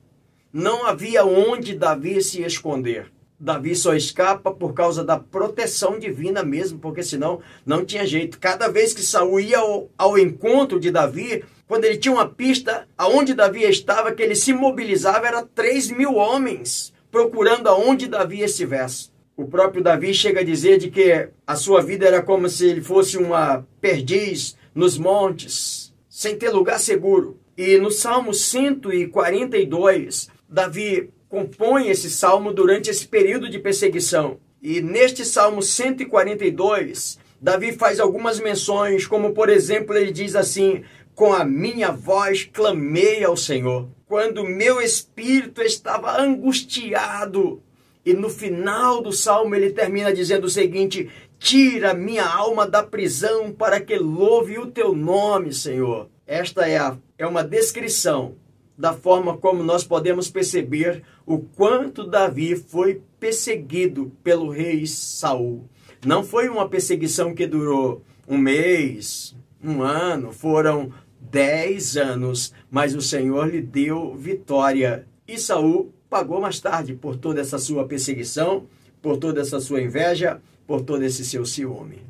não 0.52 0.88
havia 0.88 1.24
onde 1.24 1.76
Davi 1.76 2.24
se 2.24 2.42
esconder. 2.42 3.12
Davi 3.40 3.74
só 3.74 3.96
escapa 3.96 4.52
por 4.52 4.74
causa 4.74 5.02
da 5.04 5.18
proteção 5.18 5.98
divina 5.98 6.44
mesmo, 6.44 6.78
porque 6.78 7.02
senão 7.02 7.40
não 7.66 7.86
tinha 7.86 8.06
jeito. 8.06 8.38
Cada 8.38 8.68
vez 8.68 8.94
que 8.94 9.02
Saul 9.02 9.40
ia 9.40 9.60
ao, 9.60 9.90
ao, 9.98 10.20
encontro 10.20 10.78
de 10.78 10.92
Davi, 10.92 11.46
quando 11.66 11.86
ele 11.86 11.98
tinha 11.98 12.14
uma 12.14 12.28
pista 12.28 12.86
aonde 12.98 13.34
Davi 13.34 13.64
estava, 13.64 14.12
que 14.12 14.22
ele 14.22 14.36
se 14.36 14.52
mobilizava, 14.52 15.26
era 15.26 15.42
3 15.42 15.92
mil 15.92 16.16
homens 16.16 16.92
procurando 17.10 17.68
aonde 17.68 18.08
Davi 18.08 18.42
estivesse. 18.42 19.10
O 19.38 19.46
próprio 19.46 19.82
Davi 19.82 20.14
chega 20.14 20.42
a 20.42 20.44
dizer 20.44 20.78
de 20.78 20.92
que 20.92 21.30
a 21.48 21.56
sua 21.56 21.82
vida 21.82 22.06
era 22.06 22.22
como 22.22 22.50
se 22.50 22.68
ele 22.68 22.82
fosse 22.82 23.18
uma 23.18 23.66
perdiz 23.80 24.58
nos 24.76 24.98
montes, 24.98 25.94
sem 26.10 26.36
ter 26.38 26.50
lugar 26.50 26.78
seguro. 26.78 27.40
E 27.58 27.78
no 27.78 27.90
Salmo 27.90 28.34
142, 28.34 30.30
Davi 30.48 31.10
compõe 31.30 31.90
esse 31.90 32.10
salmo 32.10 32.52
durante 32.52 32.90
esse 32.90 33.08
período 33.08 33.48
de 33.48 33.60
perseguição. 33.60 34.40
E 34.62 34.82
neste 34.82 35.24
Salmo 35.24 35.62
142, 35.62 37.20
Davi 37.40 37.72
faz 37.72 38.00
algumas 38.00 38.40
menções, 38.40 39.08
como 39.08 39.32
por 39.32 39.48
exemplo, 39.48 39.96
ele 39.96 40.12
diz 40.12 40.36
assim: 40.36 40.84
Com 41.16 41.32
a 41.32 41.46
minha 41.46 41.92
voz 41.92 42.44
clamei 42.44 43.24
ao 43.24 43.38
Senhor, 43.38 43.88
quando 44.06 44.44
meu 44.44 44.82
espírito 44.82 45.62
estava 45.62 46.20
angustiado. 46.20 47.62
E 48.06 48.14
no 48.14 48.30
final 48.30 49.02
do 49.02 49.14
salmo 49.14 49.54
ele 49.54 49.72
termina 49.72 50.12
dizendo 50.12 50.46
o 50.46 50.50
seguinte: 50.50 51.10
Tira 51.38 51.94
minha 51.94 52.26
alma 52.26 52.68
da 52.68 52.84
prisão 52.84 53.52
para 53.52 53.80
que 53.80 53.98
louve 53.98 54.58
o 54.58 54.66
teu 54.66 54.94
nome, 54.94 55.54
Senhor. 55.54 56.10
Esta 56.28 56.68
é, 56.68 56.78
a, 56.78 56.98
é 57.18 57.26
uma 57.26 57.44
descrição 57.44 58.36
da 58.80 58.94
forma 58.94 59.36
como 59.36 59.62
nós 59.62 59.84
podemos 59.84 60.30
perceber 60.30 61.04
o 61.26 61.40
quanto 61.40 62.08
Davi 62.08 62.56
foi 62.56 63.02
perseguido 63.20 64.10
pelo 64.24 64.50
rei 64.50 64.88
Saul. 64.88 65.68
Não 66.06 66.24
foi 66.24 66.48
uma 66.48 66.70
perseguição 66.70 67.36
que 67.36 67.46
durou 67.46 68.02
um 68.26 68.38
mês, 68.38 69.36
um 69.62 69.82
ano, 69.82 70.32
foram 70.32 70.94
dez 71.20 71.98
anos, 71.98 72.54
mas 72.72 72.96
o 72.96 73.02
Senhor 73.02 73.50
lhe 73.50 73.62
deu 73.62 74.16
vitória. 74.16 75.06
E 75.28 75.38
Saul 75.38 75.94
pagou 76.10 76.40
mais 76.40 76.62
tarde 76.62 76.94
por 76.94 77.18
toda 77.18 77.42
essa 77.42 77.60
sua 77.60 77.86
perseguição, 77.86 78.66
por 79.02 79.18
toda 79.18 79.42
essa 79.42 79.60
sua 79.60 79.82
inveja, 79.82 80.42
por 80.66 80.84
todo 80.84 81.04
esse 81.04 81.26
seu 81.26 81.46
ciúme. 81.46 82.02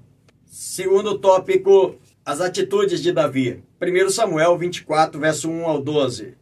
Segundo 0.46 1.18
tópico, 1.18 1.96
as 2.24 2.42
atitudes 2.42 3.02
de 3.02 3.12
Davi. 3.12 3.64
1 3.82 4.10
Samuel 4.12 4.56
24, 4.56 5.20
verso 5.20 5.50
1 5.50 5.66
ao 5.66 5.82
12. 5.82 6.38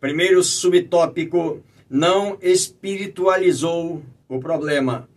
Primeiro 0.00 0.42
subtópico, 0.42 1.60
não 1.88 2.38
espiritualizou 2.40 4.02
o 4.28 4.40
problema. 4.40 5.08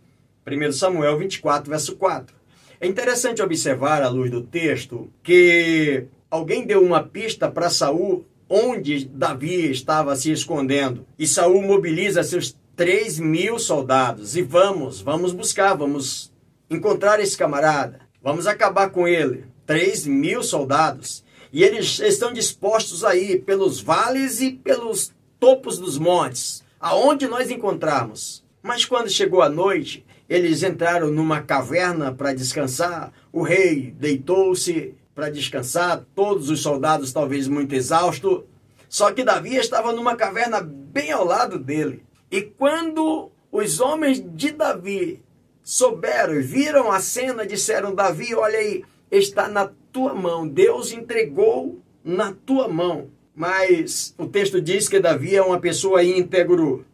1 0.46 0.72
Samuel 0.72 1.18
24, 1.18 1.70
verso 1.70 1.96
4. 1.96 2.36
É 2.78 2.86
interessante 2.86 3.40
observar, 3.40 4.02
à 4.02 4.08
luz 4.08 4.30
do 4.30 4.42
texto, 4.42 5.08
que 5.22 6.04
alguém 6.30 6.66
deu 6.66 6.84
uma 6.84 7.02
pista 7.02 7.50
para 7.50 7.70
Saul 7.70 8.26
onde 8.46 9.06
Davi 9.06 9.70
estava 9.70 10.14
se 10.16 10.30
escondendo. 10.30 11.06
E 11.18 11.26
Saul 11.26 11.62
mobiliza 11.62 12.22
seus 12.22 12.54
3 12.76 13.20
mil 13.20 13.58
soldados. 13.58 14.36
E 14.36 14.42
vamos, 14.42 15.00
vamos 15.00 15.32
buscar, 15.32 15.74
vamos 15.74 16.30
encontrar 16.68 17.20
esse 17.20 17.38
camarada. 17.38 18.00
Vamos 18.22 18.46
acabar 18.46 18.90
com 18.90 19.08
ele. 19.08 19.44
3 19.64 20.06
mil 20.06 20.42
soldados. 20.42 21.24
E 21.54 21.62
eles 21.62 22.00
estão 22.00 22.32
dispostos 22.32 23.04
a 23.04 23.14
ir 23.14 23.44
pelos 23.44 23.80
vales 23.80 24.40
e 24.40 24.50
pelos 24.50 25.12
topos 25.38 25.78
dos 25.78 25.96
montes, 25.96 26.64
aonde 26.80 27.28
nós 27.28 27.48
encontrarmos. 27.48 28.44
Mas 28.60 28.84
quando 28.84 29.08
chegou 29.08 29.40
a 29.40 29.48
noite, 29.48 30.04
eles 30.28 30.64
entraram 30.64 31.12
numa 31.12 31.40
caverna 31.40 32.12
para 32.12 32.34
descansar. 32.34 33.12
O 33.32 33.44
rei 33.44 33.94
deitou-se 33.96 34.94
para 35.14 35.30
descansar, 35.30 36.04
todos 36.12 36.50
os 36.50 36.60
soldados 36.60 37.12
talvez 37.12 37.46
muito 37.46 37.72
exaustos. 37.72 38.42
Só 38.88 39.12
que 39.12 39.22
Davi 39.22 39.54
estava 39.54 39.92
numa 39.92 40.16
caverna 40.16 40.60
bem 40.60 41.12
ao 41.12 41.24
lado 41.24 41.56
dele. 41.56 42.02
E 42.32 42.42
quando 42.42 43.30
os 43.52 43.78
homens 43.78 44.20
de 44.20 44.50
Davi 44.50 45.22
souberam 45.62 46.42
viram 46.42 46.90
a 46.90 46.98
cena, 46.98 47.46
disseram: 47.46 47.94
Davi, 47.94 48.34
olha 48.34 48.58
aí, 48.58 48.84
está 49.18 49.48
na 49.48 49.70
tua 49.92 50.14
mão. 50.14 50.46
Deus 50.46 50.92
entregou 50.92 51.80
na 52.04 52.32
tua 52.32 52.68
mão. 52.68 53.08
Mas 53.34 54.14
o 54.16 54.26
texto 54.26 54.60
diz 54.60 54.88
que 54.88 55.00
Davi 55.00 55.34
é 55.34 55.42
uma 55.42 55.58
pessoa 55.58 56.04
íntegro. 56.04 56.84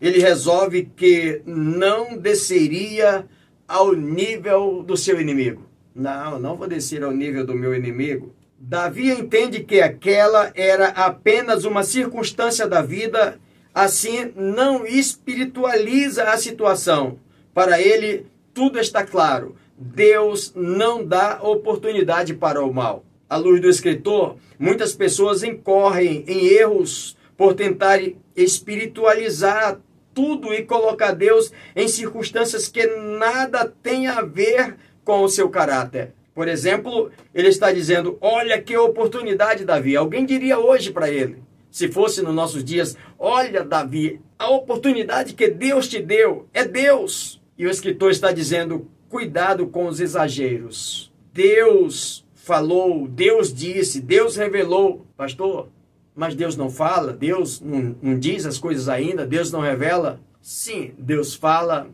Ele 0.00 0.20
resolve 0.20 0.90
que 0.96 1.42
não 1.44 2.16
desceria 2.16 3.26
ao 3.66 3.92
nível 3.94 4.82
do 4.82 4.96
seu 4.96 5.20
inimigo. 5.20 5.66
Não, 5.94 6.38
não 6.38 6.56
vou 6.56 6.68
descer 6.68 7.02
ao 7.02 7.10
nível 7.10 7.44
do 7.44 7.54
meu 7.54 7.74
inimigo. 7.74 8.32
Davi 8.58 9.10
entende 9.10 9.64
que 9.64 9.80
aquela 9.80 10.50
era 10.54 10.88
apenas 10.88 11.64
uma 11.64 11.82
circunstância 11.82 12.66
da 12.66 12.82
vida, 12.82 13.38
assim 13.74 14.32
não 14.34 14.86
espiritualiza 14.86 16.24
a 16.24 16.36
situação. 16.36 17.18
Para 17.52 17.80
ele, 17.80 18.26
tudo 18.54 18.78
está 18.78 19.04
claro. 19.04 19.56
Deus 19.78 20.52
não 20.56 21.04
dá 21.04 21.38
oportunidade 21.40 22.34
para 22.34 22.64
o 22.64 22.74
mal. 22.74 23.04
À 23.30 23.36
luz 23.36 23.60
do 23.60 23.68
escritor, 23.68 24.36
muitas 24.58 24.94
pessoas 24.94 25.42
incorrem 25.42 26.24
em 26.26 26.46
erros 26.46 27.16
por 27.36 27.54
tentar 27.54 28.00
espiritualizar 28.34 29.78
tudo 30.12 30.52
e 30.52 30.64
colocar 30.64 31.12
Deus 31.12 31.52
em 31.76 31.86
circunstâncias 31.86 32.66
que 32.66 32.84
nada 32.86 33.72
tem 33.82 34.08
a 34.08 34.22
ver 34.22 34.76
com 35.04 35.22
o 35.22 35.28
seu 35.28 35.48
caráter. 35.48 36.12
Por 36.34 36.48
exemplo, 36.48 37.10
ele 37.32 37.48
está 37.48 37.70
dizendo: 37.70 38.18
Olha 38.20 38.60
que 38.60 38.76
oportunidade, 38.76 39.64
Davi. 39.64 39.96
Alguém 39.96 40.26
diria 40.26 40.58
hoje 40.58 40.90
para 40.90 41.08
ele, 41.08 41.42
se 41.70 41.86
fosse 41.86 42.20
nos 42.20 42.34
nossos 42.34 42.64
dias: 42.64 42.96
Olha, 43.16 43.62
Davi, 43.62 44.20
a 44.36 44.50
oportunidade 44.50 45.34
que 45.34 45.48
Deus 45.48 45.86
te 45.86 46.00
deu 46.00 46.48
é 46.52 46.64
Deus. 46.64 47.40
E 47.56 47.66
o 47.66 47.70
escritor 47.70 48.10
está 48.10 48.32
dizendo: 48.32 48.88
cuidado 49.08 49.66
com 49.66 49.86
os 49.86 50.00
exageros. 50.00 51.12
Deus 51.32 52.24
falou, 52.34 53.06
Deus 53.08 53.52
disse, 53.52 54.00
Deus 54.00 54.36
revelou. 54.36 55.06
Pastor, 55.16 55.68
mas 56.14 56.34
Deus 56.34 56.56
não 56.56 56.70
fala, 56.70 57.12
Deus 57.12 57.60
não, 57.60 57.96
não, 58.02 58.18
diz 58.18 58.44
as 58.46 58.58
coisas 58.58 58.88
ainda, 58.88 59.26
Deus 59.26 59.52
não 59.52 59.60
revela? 59.60 60.20
Sim, 60.40 60.92
Deus 60.98 61.34
fala, 61.34 61.88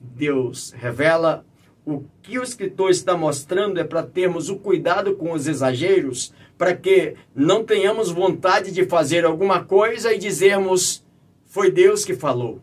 Deus 0.00 0.72
revela. 0.72 1.44
o 1.84 2.04
que 2.22 2.38
o 2.38 2.42
escritor 2.42 2.90
está 2.90 3.16
mostrando 3.16 3.78
é 3.78 3.84
para 3.84 4.02
termos 4.02 4.48
o 4.48 4.56
cuidado 4.56 5.14
com 5.14 5.32
os 5.32 5.46
exageros, 5.46 6.32
para 6.56 6.74
que 6.74 7.14
não 7.34 7.64
tenhamos 7.64 8.10
vontade 8.10 8.72
de 8.72 8.86
fazer 8.86 9.24
alguma 9.24 9.62
coisa 9.64 10.12
e 10.12 10.18
dizermos 10.18 11.04
foi 11.44 11.70
Deus 11.70 12.04
que 12.04 12.14
falou. 12.14 12.60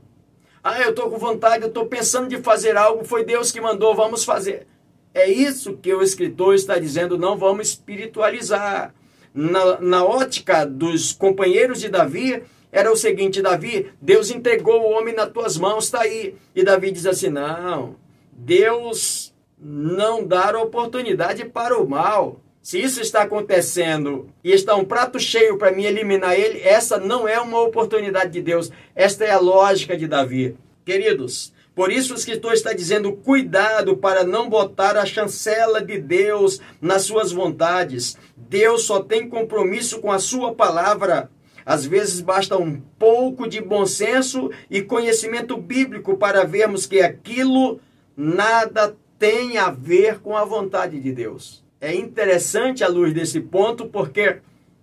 Ah, 0.63 0.81
eu 0.81 0.91
estou 0.91 1.09
com 1.09 1.17
vontade, 1.17 1.63
eu 1.63 1.67
estou 1.67 1.87
pensando 1.87 2.29
de 2.29 2.37
fazer 2.37 2.77
algo, 2.77 3.03
foi 3.03 3.25
Deus 3.25 3.51
que 3.51 3.59
mandou, 3.59 3.93
vamos 3.93 4.23
fazer. 4.23 4.65
É 5.13 5.29
isso 5.29 5.77
que 5.77 5.93
o 5.93 6.01
escritor 6.01 6.55
está 6.55 6.79
dizendo, 6.79 7.17
não 7.17 7.37
vamos 7.37 7.69
espiritualizar. 7.69 8.93
Na, 9.33 9.79
na 9.81 10.05
ótica 10.05 10.65
dos 10.65 11.11
companheiros 11.11 11.81
de 11.81 11.89
Davi, 11.89 12.43
era 12.71 12.91
o 12.91 12.95
seguinte: 12.95 13.41
Davi, 13.41 13.91
Deus 14.01 14.31
entregou 14.31 14.81
o 14.81 14.91
homem 14.91 15.13
nas 15.13 15.31
tuas 15.31 15.57
mãos, 15.57 15.85
está 15.85 16.01
aí. 16.01 16.35
E 16.55 16.63
Davi 16.63 16.91
diz 16.91 17.05
assim: 17.05 17.29
não, 17.29 17.95
Deus 18.31 19.33
não 19.57 20.25
dá 20.25 20.59
oportunidade 20.59 21.45
para 21.45 21.77
o 21.77 21.87
mal. 21.87 22.42
Se 22.63 22.81
isso 22.81 23.01
está 23.01 23.23
acontecendo 23.23 24.29
e 24.41 24.53
está 24.53 24.73
um 24.73 24.85
prato 24.85 25.19
cheio 25.19 25.57
para 25.57 25.73
mim 25.73 25.83
eliminar 25.83 26.33
ele, 26.33 26.61
essa 26.61 26.97
não 26.97 27.27
é 27.27 27.37
uma 27.37 27.59
oportunidade 27.59 28.31
de 28.31 28.41
Deus. 28.41 28.71
Esta 28.95 29.25
é 29.25 29.31
a 29.31 29.39
lógica 29.39 29.97
de 29.97 30.07
Davi. 30.07 30.55
Queridos, 30.85 31.53
por 31.75 31.91
isso 31.91 32.13
o 32.13 32.15
escritor 32.15 32.53
está 32.53 32.71
dizendo: 32.71 33.11
cuidado 33.11 33.97
para 33.97 34.23
não 34.23 34.47
botar 34.47 34.95
a 34.95 35.05
chancela 35.05 35.81
de 35.81 35.99
Deus 35.99 36.61
nas 36.79 37.01
suas 37.01 37.33
vontades. 37.33 38.17
Deus 38.37 38.83
só 38.83 39.01
tem 39.01 39.27
compromisso 39.27 39.99
com 39.99 40.09
a 40.09 40.17
sua 40.17 40.55
palavra. 40.55 41.29
Às 41.65 41.85
vezes 41.85 42.21
basta 42.21 42.57
um 42.57 42.79
pouco 42.97 43.45
de 43.45 43.59
bom 43.59 43.85
senso 43.85 44.49
e 44.69 44.81
conhecimento 44.81 45.57
bíblico 45.57 46.15
para 46.15 46.45
vermos 46.45 46.85
que 46.85 47.01
aquilo 47.01 47.81
nada 48.15 48.95
tem 49.19 49.57
a 49.57 49.69
ver 49.69 50.19
com 50.21 50.37
a 50.37 50.45
vontade 50.45 50.97
de 51.01 51.11
Deus. 51.11 51.62
É 51.83 51.93
interessante 51.93 52.81
a 52.81 52.87
luz 52.87 53.13
desse 53.13 53.41
ponto 53.41 53.87
porque 53.87 54.37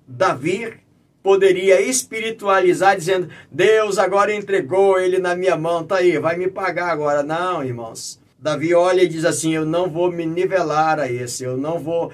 Davi 0.06 0.74
poderia 1.22 1.80
espiritualizar 1.80 2.94
dizendo: 2.94 3.30
Deus 3.50 3.96
agora 3.96 4.34
entregou 4.34 5.00
ele 5.00 5.18
na 5.18 5.34
minha 5.34 5.56
mão, 5.56 5.82
tá 5.82 5.96
aí, 5.96 6.18
vai 6.18 6.36
me 6.36 6.46
pagar 6.46 6.90
agora. 6.90 7.22
Não, 7.22 7.64
irmãos. 7.64 8.20
Davi 8.38 8.74
olha 8.74 9.00
e 9.00 9.08
diz 9.08 9.24
assim: 9.24 9.54
Eu 9.54 9.64
não 9.64 9.88
vou 9.88 10.12
me 10.12 10.26
nivelar 10.26 11.00
a 11.00 11.10
esse, 11.10 11.42
eu 11.42 11.56
não 11.56 11.78
vou. 11.78 12.12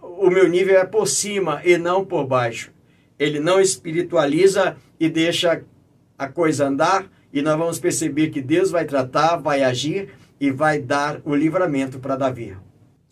O 0.00 0.30
meu 0.30 0.48
nível 0.48 0.78
é 0.78 0.84
por 0.84 1.08
cima 1.08 1.60
e 1.64 1.76
não 1.76 2.04
por 2.04 2.24
baixo. 2.24 2.70
Ele 3.18 3.40
não 3.40 3.60
espiritualiza 3.60 4.76
e 5.00 5.08
deixa 5.08 5.64
a 6.16 6.28
coisa 6.28 6.68
andar, 6.68 7.10
e 7.32 7.42
nós 7.42 7.58
vamos 7.58 7.80
perceber 7.80 8.30
que 8.30 8.40
Deus 8.40 8.70
vai 8.70 8.84
tratar, 8.84 9.34
vai 9.38 9.64
agir 9.64 10.10
e 10.40 10.48
vai 10.48 10.78
dar 10.78 11.20
o 11.24 11.34
livramento 11.34 11.98
para 11.98 12.14
Davi. 12.14 12.56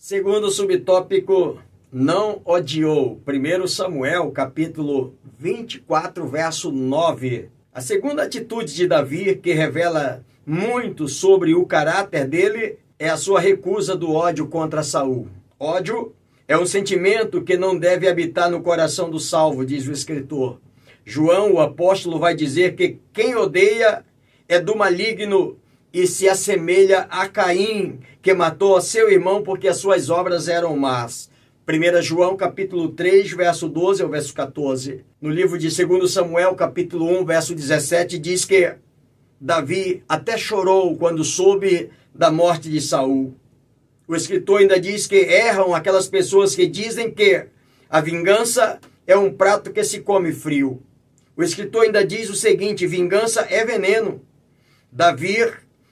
Segundo 0.02 0.50
subtópico, 0.50 1.59
não 1.92 2.40
odiou. 2.47 3.21
1 3.28 3.66
Samuel, 3.66 4.30
capítulo 4.30 5.14
24, 5.38 6.26
verso 6.26 6.73
9. 6.73 7.50
A 7.71 7.83
segunda 7.83 8.23
atitude 8.23 8.75
de 8.75 8.87
Davi, 8.87 9.37
que 9.37 9.52
revela 9.52 10.25
muito 10.47 11.07
sobre 11.07 11.54
o 11.54 11.66
caráter 11.66 12.26
dele, 12.26 12.78
é 12.99 13.11
a 13.11 13.19
sua 13.19 13.40
recusa 13.40 13.95
do 13.95 14.14
ódio 14.14 14.47
contra 14.47 14.83
Saul. 14.83 15.28
Ódio 15.59 16.14
é 16.49 16.57
um 16.57 16.64
sentimento 16.64 17.42
que 17.42 17.59
não 17.59 17.78
deve 17.78 18.09
habitar 18.09 18.50
no 18.50 18.62
coração 18.62 19.11
do 19.11 19.21
salvo, 19.21 19.66
diz 19.66 19.87
o 19.87 19.92
escritor. 19.92 20.59
João, 21.04 21.52
o 21.52 21.61
apóstolo, 21.61 22.19
vai 22.19 22.35
dizer 22.35 22.75
que 22.75 22.99
quem 23.12 23.37
odeia 23.37 24.02
é 24.49 24.59
do 24.59 24.75
maligno 24.75 25.59
e 25.92 26.06
se 26.06 26.28
assemelha 26.28 27.06
a 27.11 27.28
Caim, 27.28 28.00
que 28.23 28.32
matou 28.32 28.76
a 28.76 28.80
seu 28.80 29.11
irmão 29.11 29.42
porque 29.42 29.68
as 29.68 29.78
suas 29.78 30.11
obras 30.11 30.49
eram 30.49 30.76
más. 30.76 31.30
1 31.68 32.02
João 32.02 32.37
capítulo 32.37 32.88
3, 32.88 33.32
verso 33.32 33.68
12 33.68 34.02
ao 34.02 34.09
verso 34.09 34.35
14. 34.35 35.04
No 35.20 35.30
livro 35.30 35.59
de 35.59 35.68
2 35.68 36.11
Samuel, 36.11 36.54
capítulo 36.54 37.06
1, 37.20 37.25
verso 37.25 37.54
17, 37.54 38.18
diz 38.18 38.44
que 38.44 38.75
Davi 39.40 40.02
até 40.09 40.37
chorou 40.37 40.97
quando 40.97 41.25
soube 41.25 41.90
da 42.14 42.30
morte 42.30 42.68
de 42.68 42.80
Saul. 42.80 43.35
O 44.06 44.16
escritor 44.16 44.61
ainda 44.61 44.80
diz 44.80 45.06
que 45.06 45.16
erram 45.16 45.75
aquelas 45.75 46.09
pessoas 46.09 46.55
que 46.55 46.66
dizem 46.66 47.11
que 47.12 47.46
a 47.88 48.00
vingança 48.00 48.81
é 49.07 49.16
um 49.16 49.33
prato 49.33 49.72
que 49.72 49.85
se 49.85 50.00
come 50.00 50.33
frio. 50.33 50.83
O 51.37 51.42
escritor 51.42 51.85
ainda 51.85 52.05
diz 52.05 52.29
o 52.29 52.35
seguinte: 52.35 52.87
vingança 52.87 53.46
é 53.48 53.64
veneno. 53.64 54.20
Davi 54.90 55.37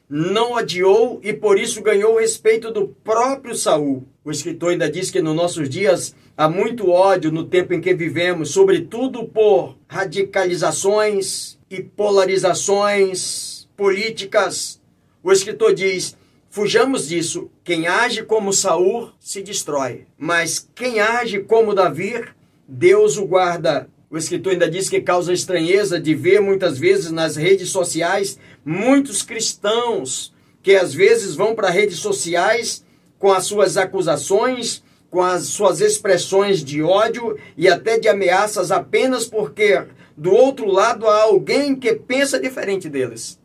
não 0.09 0.53
odiou 0.53 1.21
e 1.23 1.33
por 1.33 1.59
isso 1.59 1.83
ganhou 1.83 2.15
o 2.15 2.19
respeito 2.19 2.71
do 2.71 2.89
próprio 2.89 3.55
Saul. 3.55 4.07
O 4.25 4.31
escritor 4.31 4.71
ainda 4.71 4.91
diz 4.91 5.11
que 5.11 5.21
nos 5.21 5.37
nossos 5.37 5.69
dias 5.69 6.15
há 6.37 6.49
muito 6.49 6.89
ódio 6.91 7.31
no 7.31 7.45
tempo 7.45 7.75
em 7.75 7.81
que 7.81 7.95
vivemos, 7.95 8.51
sobretudo 8.51 9.25
por 9.25 9.77
radicalizações 9.87 11.59
e 11.71 11.83
polarizações 11.83 13.69
políticas. 13.77 14.81
O 15.23 15.31
escritor 15.31 15.75
diz: 15.75 16.17
Fujamos 16.49 17.09
disso. 17.09 17.51
Quem 17.63 17.87
age 17.87 18.23
como 18.23 18.53
Saul 18.53 19.11
se 19.21 19.43
destrói, 19.43 20.07
mas 20.17 20.69
quem 20.75 21.01
age 21.01 21.41
como 21.41 21.75
Davi, 21.75 22.25
Deus 22.67 23.19
o 23.19 23.27
guarda. 23.27 23.89
O 24.11 24.17
escritor 24.17 24.53
ainda 24.53 24.71
diz 24.71 24.89
que 24.89 25.03
causa 25.03 25.33
estranheza 25.33 26.01
de 26.01 26.15
ver 26.15 26.41
muitas 26.41 26.79
vezes 26.79 27.11
nas 27.11 27.37
redes 27.37 27.69
sociais 27.69 28.39
muitos 28.65 29.23
cristãos 29.23 30.33
que 30.63 30.75
às 30.77 30.95
vezes 30.95 31.35
vão 31.35 31.55
para 31.55 31.69
redes 31.69 31.99
sociais 31.99 32.85
com 33.19 33.33
as 33.33 33.45
suas 33.45 33.77
acusações, 33.77 34.83
com 35.11 35.23
as 35.23 35.45
suas 35.45 35.81
expressões 35.81 36.65
de 36.65 36.83
ódio 36.83 37.39
e 37.57 37.69
até 37.69 37.99
de 37.99 38.09
ameaças 38.09 38.71
apenas 38.71 39.27
porque 39.27 39.87
do 40.17 40.33
outro 40.33 40.67
lado 40.67 41.07
há 41.07 41.23
alguém 41.23 41.77
que 41.77 41.95
pensa 41.95 42.41
diferente 42.41 42.89
deles. 42.89 43.39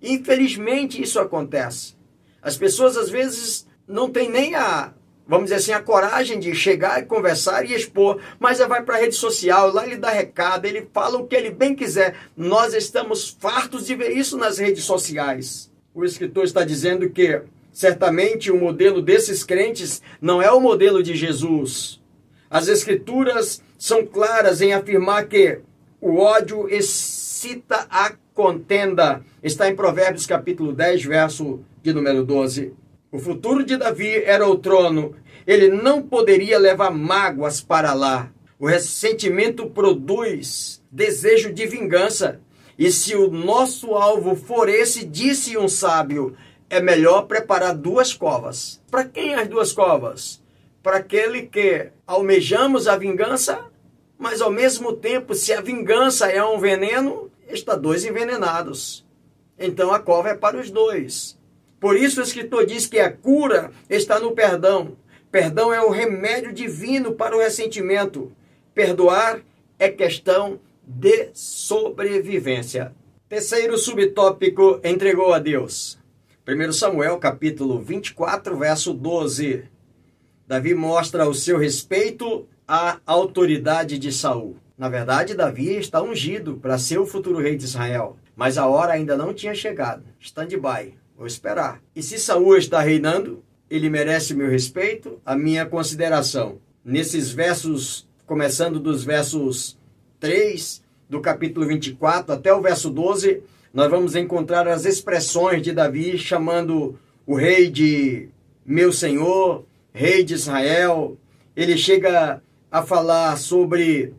Infelizmente 0.00 1.00
isso 1.02 1.20
acontece. 1.20 1.94
As 2.40 2.56
pessoas 2.56 2.96
às 2.96 3.10
vezes 3.10 3.66
não 3.86 4.10
têm 4.10 4.30
nem 4.30 4.54
a 4.54 4.94
vamos 5.26 5.44
dizer 5.44 5.56
assim, 5.56 5.72
a 5.72 5.82
coragem 5.82 6.38
de 6.38 6.54
chegar 6.54 7.00
e 7.00 7.06
conversar 7.06 7.64
e 7.64 7.74
expor, 7.74 8.20
mas 8.38 8.58
ele 8.58 8.68
vai 8.68 8.82
para 8.82 8.96
a 8.96 9.00
rede 9.00 9.14
social, 9.14 9.72
lá 9.72 9.86
ele 9.86 9.96
dá 9.96 10.10
recado, 10.10 10.64
ele 10.64 10.88
fala 10.92 11.18
o 11.18 11.26
que 11.26 11.36
ele 11.36 11.50
bem 11.50 11.74
quiser. 11.74 12.16
Nós 12.36 12.74
estamos 12.74 13.36
fartos 13.40 13.86
de 13.86 13.94
ver 13.94 14.10
isso 14.10 14.36
nas 14.36 14.58
redes 14.58 14.84
sociais. 14.84 15.70
O 15.94 16.04
escritor 16.04 16.44
está 16.44 16.64
dizendo 16.64 17.08
que 17.10 17.42
certamente 17.72 18.50
o 18.50 18.58
modelo 18.58 19.00
desses 19.00 19.44
crentes 19.44 20.02
não 20.20 20.42
é 20.42 20.50
o 20.50 20.60
modelo 20.60 21.02
de 21.02 21.14
Jesus. 21.14 22.00
As 22.50 22.66
escrituras 22.66 23.62
são 23.78 24.04
claras 24.04 24.60
em 24.60 24.72
afirmar 24.72 25.26
que 25.26 25.60
o 26.00 26.18
ódio 26.18 26.68
excita 26.68 27.86
a 27.88 28.12
contenda. 28.34 29.22
Está 29.42 29.68
em 29.68 29.76
Provérbios 29.76 30.26
capítulo 30.26 30.72
10, 30.72 31.04
verso 31.04 31.60
de 31.82 31.92
número 31.92 32.24
12. 32.24 32.72
O 33.12 33.18
futuro 33.18 33.64
de 33.64 33.76
Davi 33.76 34.22
era 34.22 34.48
o 34.48 34.56
trono. 34.56 35.16
Ele 35.44 35.68
não 35.68 36.00
poderia 36.00 36.58
levar 36.58 36.92
mágoas 36.92 37.60
para 37.60 37.92
lá. 37.92 38.30
O 38.56 38.66
ressentimento 38.66 39.66
produz 39.68 40.80
desejo 40.92 41.52
de 41.52 41.66
vingança. 41.66 42.40
E 42.78 42.92
se 42.92 43.16
o 43.16 43.28
nosso 43.28 43.94
alvo 43.96 44.36
for 44.36 44.68
esse, 44.68 45.04
disse 45.04 45.58
um 45.58 45.68
sábio, 45.68 46.36
é 46.68 46.80
melhor 46.80 47.22
preparar 47.22 47.74
duas 47.74 48.14
covas. 48.14 48.80
Para 48.88 49.04
quem 49.04 49.34
as 49.34 49.48
duas 49.48 49.72
covas? 49.72 50.40
Para 50.80 50.98
aquele 50.98 51.42
que 51.42 51.88
almejamos 52.06 52.86
a 52.86 52.96
vingança, 52.96 53.64
mas 54.16 54.40
ao 54.40 54.52
mesmo 54.52 54.92
tempo, 54.92 55.34
se 55.34 55.52
a 55.52 55.60
vingança 55.60 56.30
é 56.30 56.44
um 56.44 56.60
veneno, 56.60 57.28
está 57.48 57.74
dois 57.74 58.04
envenenados. 58.04 59.04
Então 59.58 59.92
a 59.92 59.98
cova 59.98 60.28
é 60.28 60.34
para 60.34 60.60
os 60.60 60.70
dois. 60.70 61.39
Por 61.80 61.96
isso 61.96 62.20
o 62.20 62.22
escritor 62.22 62.66
diz 62.66 62.86
que 62.86 63.00
a 63.00 63.10
cura 63.10 63.72
está 63.88 64.20
no 64.20 64.32
perdão. 64.32 64.96
Perdão 65.32 65.72
é 65.72 65.80
o 65.80 65.90
remédio 65.90 66.52
divino 66.52 67.12
para 67.12 67.34
o 67.34 67.40
ressentimento. 67.40 68.30
Perdoar 68.74 69.40
é 69.78 69.88
questão 69.88 70.60
de 70.86 71.30
sobrevivência. 71.32 72.92
Terceiro 73.28 73.78
subtópico, 73.78 74.78
entregou 74.84 75.32
a 75.32 75.38
Deus. 75.38 75.98
1 76.46 76.72
Samuel, 76.72 77.16
capítulo 77.18 77.80
24, 77.80 78.56
verso 78.56 78.92
12. 78.92 79.64
Davi 80.46 80.74
mostra 80.74 81.28
o 81.28 81.34
seu 81.34 81.56
respeito 81.56 82.46
à 82.66 82.98
autoridade 83.06 83.98
de 83.98 84.12
Saul. 84.12 84.56
Na 84.76 84.88
verdade, 84.88 85.34
Davi 85.34 85.76
está 85.76 86.02
ungido 86.02 86.56
para 86.56 86.76
ser 86.76 86.98
o 86.98 87.06
futuro 87.06 87.38
rei 87.38 87.56
de 87.56 87.64
Israel, 87.64 88.16
mas 88.34 88.58
a 88.58 88.66
hora 88.66 88.92
ainda 88.92 89.16
não 89.16 89.32
tinha 89.32 89.54
chegado. 89.54 90.02
Stand-by. 90.18 90.99
Vou 91.20 91.26
esperar. 91.26 91.82
E 91.94 92.02
se 92.02 92.18
Saul 92.18 92.56
está 92.56 92.80
reinando, 92.80 93.44
ele 93.68 93.90
merece 93.90 94.32
meu 94.32 94.48
respeito, 94.48 95.20
a 95.22 95.36
minha 95.36 95.66
consideração. 95.66 96.58
Nesses 96.82 97.30
versos, 97.30 98.08
começando 98.26 98.80
dos 98.80 99.04
versos 99.04 99.78
3 100.18 100.82
do 101.10 101.20
capítulo 101.20 101.66
24 101.66 102.32
até 102.32 102.54
o 102.54 102.62
verso 102.62 102.88
12, 102.88 103.42
nós 103.70 103.90
vamos 103.90 104.16
encontrar 104.16 104.66
as 104.66 104.86
expressões 104.86 105.60
de 105.60 105.72
Davi 105.72 106.16
chamando 106.16 106.98
o 107.26 107.34
rei 107.34 107.70
de 107.70 108.30
meu 108.64 108.90
Senhor, 108.90 109.66
Rei 109.92 110.24
de 110.24 110.32
Israel. 110.32 111.18
Ele 111.54 111.76
chega 111.76 112.42
a 112.72 112.82
falar 112.82 113.36
sobre 113.36 114.14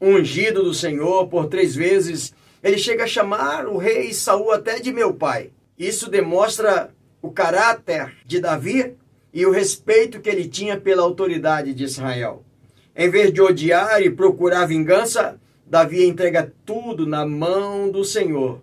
ungido 0.00 0.62
do 0.62 0.72
Senhor 0.72 1.26
por 1.26 1.48
três 1.48 1.74
vezes. 1.74 2.32
Ele 2.62 2.78
chega 2.78 3.02
a 3.02 3.08
chamar 3.08 3.66
o 3.66 3.78
rei 3.78 4.14
Saul 4.14 4.52
até 4.52 4.78
de 4.78 4.92
meu 4.92 5.12
pai. 5.12 5.50
Isso 5.78 6.10
demonstra 6.10 6.90
o 7.20 7.30
caráter 7.30 8.16
de 8.24 8.40
Davi 8.40 8.94
e 9.32 9.44
o 9.44 9.50
respeito 9.50 10.20
que 10.20 10.30
ele 10.30 10.48
tinha 10.48 10.80
pela 10.80 11.02
autoridade 11.02 11.74
de 11.74 11.84
Israel. 11.84 12.42
Em 12.94 13.10
vez 13.10 13.32
de 13.32 13.42
odiar 13.42 14.00
e 14.00 14.10
procurar 14.10 14.64
vingança, 14.66 15.38
Davi 15.66 16.06
entrega 16.06 16.52
tudo 16.64 17.06
na 17.06 17.26
mão 17.26 17.90
do 17.90 18.04
Senhor. 18.04 18.62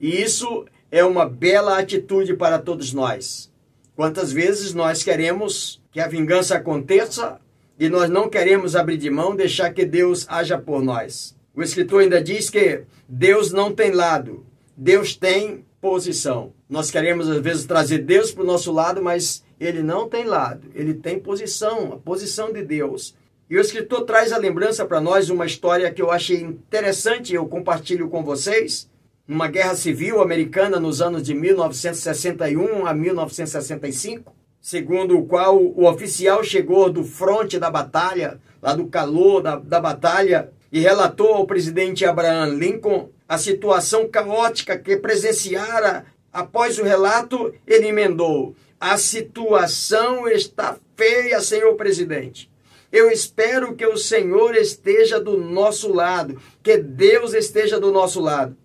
E 0.00 0.22
isso 0.22 0.64
é 0.90 1.04
uma 1.04 1.28
bela 1.28 1.78
atitude 1.78 2.34
para 2.34 2.58
todos 2.58 2.92
nós. 2.92 3.52
Quantas 3.94 4.32
vezes 4.32 4.72
nós 4.72 5.02
queremos 5.02 5.82
que 5.90 6.00
a 6.00 6.08
vingança 6.08 6.56
aconteça 6.56 7.40
e 7.78 7.88
nós 7.88 8.08
não 8.08 8.30
queremos 8.30 8.74
abrir 8.74 8.96
de 8.96 9.10
mão, 9.10 9.36
deixar 9.36 9.72
que 9.74 9.84
Deus 9.84 10.24
haja 10.28 10.56
por 10.56 10.82
nós. 10.82 11.36
O 11.54 11.62
escritor 11.62 12.02
ainda 12.02 12.22
diz 12.22 12.48
que 12.48 12.82
Deus 13.08 13.52
não 13.52 13.72
tem 13.72 13.90
lado, 13.90 14.46
Deus 14.76 15.16
tem 15.16 15.64
posição. 15.80 16.52
Nós 16.68 16.90
queremos 16.90 17.28
às 17.28 17.40
vezes 17.40 17.64
trazer 17.64 17.98
Deus 17.98 18.32
para 18.32 18.42
o 18.42 18.46
nosso 18.46 18.72
lado, 18.72 19.02
mas 19.02 19.44
ele 19.60 19.82
não 19.82 20.08
tem 20.08 20.24
lado, 20.24 20.68
ele 20.74 20.94
tem 20.94 21.18
posição, 21.18 21.92
a 21.92 21.96
posição 21.96 22.52
de 22.52 22.62
Deus. 22.62 23.14
E 23.50 23.56
o 23.56 23.60
escritor 23.60 24.02
traz 24.02 24.32
a 24.32 24.38
lembrança 24.38 24.84
para 24.84 25.00
nós 25.00 25.30
uma 25.30 25.46
história 25.46 25.90
que 25.90 26.02
eu 26.02 26.10
achei 26.10 26.42
interessante, 26.42 27.34
eu 27.34 27.46
compartilho 27.46 28.08
com 28.08 28.22
vocês. 28.22 28.90
Numa 29.26 29.48
guerra 29.48 29.74
civil 29.74 30.22
americana 30.22 30.80
nos 30.80 31.02
anos 31.02 31.22
de 31.22 31.34
1961 31.34 32.86
a 32.86 32.94
1965, 32.94 34.34
segundo 34.60 35.18
o 35.18 35.26
qual 35.26 35.62
o 35.62 35.86
oficial 35.86 36.42
chegou 36.42 36.90
do 36.90 37.04
fronte 37.04 37.58
da 37.58 37.70
batalha, 37.70 38.40
lá 38.60 38.74
do 38.74 38.86
calor 38.86 39.42
da, 39.42 39.56
da 39.56 39.80
batalha, 39.80 40.50
e 40.70 40.80
relatou 40.80 41.34
ao 41.34 41.46
presidente 41.46 42.04
Abraham 42.04 42.54
Lincoln 42.54 43.08
a 43.28 43.38
situação 43.38 44.08
caótica 44.08 44.78
que 44.78 44.96
presenciara. 44.96 46.06
Após 46.32 46.78
o 46.78 46.84
relato, 46.84 47.54
ele 47.66 47.88
emendou: 47.88 48.54
A 48.80 48.96
situação 48.96 50.28
está 50.28 50.76
feia, 50.96 51.40
senhor 51.40 51.74
presidente. 51.74 52.50
Eu 52.90 53.10
espero 53.10 53.74
que 53.74 53.86
o 53.86 53.98
Senhor 53.98 54.54
esteja 54.54 55.20
do 55.20 55.36
nosso 55.36 55.92
lado, 55.92 56.40
que 56.62 56.78
Deus 56.78 57.34
esteja 57.34 57.78
do 57.78 57.92
nosso 57.92 58.18
lado. 58.18 58.56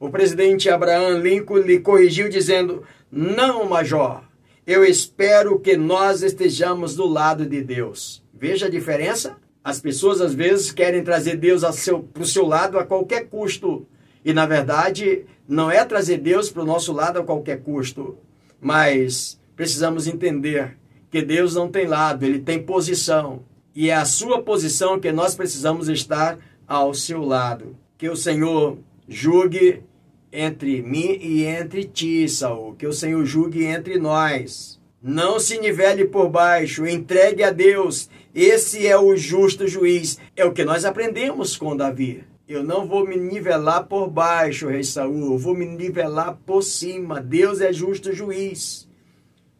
O 0.00 0.08
presidente 0.08 0.70
Abraham 0.70 1.18
Lincoln 1.18 1.58
lhe 1.58 1.80
corrigiu, 1.80 2.28
dizendo: 2.28 2.84
Não, 3.10 3.66
major, 3.66 4.22
eu 4.66 4.84
espero 4.84 5.60
que 5.60 5.76
nós 5.76 6.22
estejamos 6.22 6.96
do 6.96 7.06
lado 7.06 7.44
de 7.44 7.62
Deus. 7.62 8.22
Veja 8.32 8.66
a 8.66 8.70
diferença? 8.70 9.36
As 9.66 9.80
pessoas 9.80 10.20
às 10.20 10.32
vezes 10.32 10.70
querem 10.70 11.02
trazer 11.02 11.38
Deus 11.38 11.62
para 12.12 12.22
o 12.22 12.24
seu 12.24 12.46
lado 12.46 12.78
a 12.78 12.84
qualquer 12.84 13.26
custo. 13.28 13.84
E 14.24 14.32
na 14.32 14.46
verdade, 14.46 15.26
não 15.48 15.68
é 15.68 15.84
trazer 15.84 16.18
Deus 16.18 16.48
para 16.48 16.62
o 16.62 16.64
nosso 16.64 16.92
lado 16.92 17.18
a 17.18 17.24
qualquer 17.24 17.60
custo. 17.64 18.16
Mas 18.60 19.40
precisamos 19.56 20.06
entender 20.06 20.78
que 21.10 21.20
Deus 21.20 21.56
não 21.56 21.68
tem 21.68 21.84
lado, 21.84 22.24
ele 22.24 22.38
tem 22.38 22.62
posição 22.62 23.42
e 23.74 23.90
é 23.90 23.96
a 23.96 24.04
sua 24.04 24.40
posição 24.40 25.00
que 25.00 25.10
nós 25.10 25.34
precisamos 25.34 25.88
estar 25.88 26.38
ao 26.64 26.94
seu 26.94 27.24
lado. 27.24 27.76
Que 27.98 28.08
o 28.08 28.14
Senhor 28.14 28.78
julgue 29.08 29.82
entre 30.32 30.80
mim 30.80 31.18
e 31.20 31.42
entre 31.42 31.82
ti, 31.82 32.28
Saul. 32.28 32.76
Que 32.76 32.86
o 32.86 32.92
Senhor 32.92 33.24
julgue 33.24 33.64
entre 33.64 33.98
nós. 33.98 34.75
Não 35.08 35.38
se 35.38 35.56
nivele 35.60 36.04
por 36.04 36.28
baixo, 36.28 36.84
entregue 36.84 37.44
a 37.44 37.52
Deus. 37.52 38.10
Esse 38.34 38.88
é 38.88 38.98
o 38.98 39.16
justo 39.16 39.68
juiz. 39.68 40.18
É 40.34 40.44
o 40.44 40.52
que 40.52 40.64
nós 40.64 40.84
aprendemos 40.84 41.56
com 41.56 41.76
Davi. 41.76 42.24
Eu 42.48 42.64
não 42.64 42.88
vou 42.88 43.06
me 43.06 43.16
nivelar 43.16 43.86
por 43.86 44.10
baixo, 44.10 44.66
rei 44.66 44.82
Saul. 44.82 45.34
Eu 45.34 45.38
vou 45.38 45.54
me 45.54 45.64
nivelar 45.64 46.36
por 46.44 46.60
cima. 46.60 47.20
Deus 47.20 47.60
é 47.60 47.72
justo 47.72 48.12
juiz. 48.12 48.88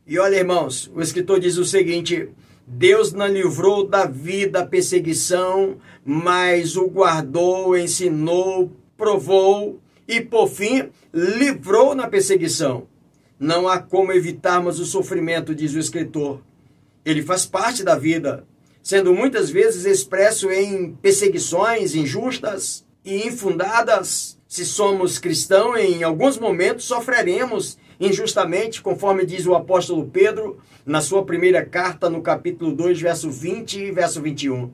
E 0.04 0.18
olha, 0.18 0.34
irmãos, 0.34 0.90
o 0.92 1.00
escritor 1.00 1.38
diz 1.38 1.58
o 1.58 1.64
seguinte: 1.64 2.28
Deus 2.66 3.12
não 3.12 3.28
livrou 3.28 3.86
Davi 3.86 4.46
da 4.46 4.66
perseguição, 4.66 5.76
mas 6.04 6.76
o 6.76 6.88
guardou, 6.88 7.78
ensinou, 7.78 8.72
provou 8.96 9.78
e, 10.08 10.20
por 10.20 10.48
fim, 10.48 10.88
livrou 11.14 11.94
na 11.94 12.08
perseguição. 12.08 12.88
Não 13.38 13.68
há 13.68 13.78
como 13.78 14.12
evitarmos 14.12 14.80
o 14.80 14.86
sofrimento, 14.86 15.54
diz 15.54 15.74
o 15.74 15.78
escritor. 15.78 16.40
Ele 17.04 17.22
faz 17.22 17.44
parte 17.44 17.84
da 17.84 17.94
vida, 17.94 18.44
sendo 18.82 19.12
muitas 19.12 19.50
vezes 19.50 19.84
expresso 19.84 20.50
em 20.50 20.92
perseguições 20.94 21.94
injustas 21.94 22.86
e 23.04 23.26
infundadas. 23.26 24.38
Se 24.48 24.64
somos 24.64 25.18
cristãos, 25.18 25.78
em 25.78 26.02
alguns 26.02 26.38
momentos 26.38 26.86
sofreremos 26.86 27.78
injustamente, 28.00 28.80
conforme 28.80 29.26
diz 29.26 29.46
o 29.46 29.54
apóstolo 29.54 30.06
Pedro 30.06 30.58
na 30.84 31.00
sua 31.00 31.24
primeira 31.24 31.64
carta, 31.64 32.08
no 32.08 32.22
capítulo 32.22 32.72
2, 32.74 33.00
verso 33.00 33.30
20 33.30 33.78
e 33.78 33.90
verso 33.90 34.22
21. 34.22 34.72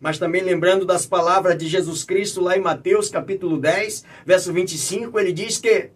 Mas 0.00 0.18
também 0.18 0.42
lembrando 0.42 0.84
das 0.84 1.06
palavras 1.06 1.58
de 1.58 1.66
Jesus 1.66 2.04
Cristo 2.04 2.40
lá 2.40 2.56
em 2.56 2.60
Mateus, 2.60 3.10
capítulo 3.10 3.58
10, 3.58 4.04
verso 4.24 4.52
25, 4.52 5.18
ele 5.18 5.32
diz 5.32 5.58
que 5.58 5.90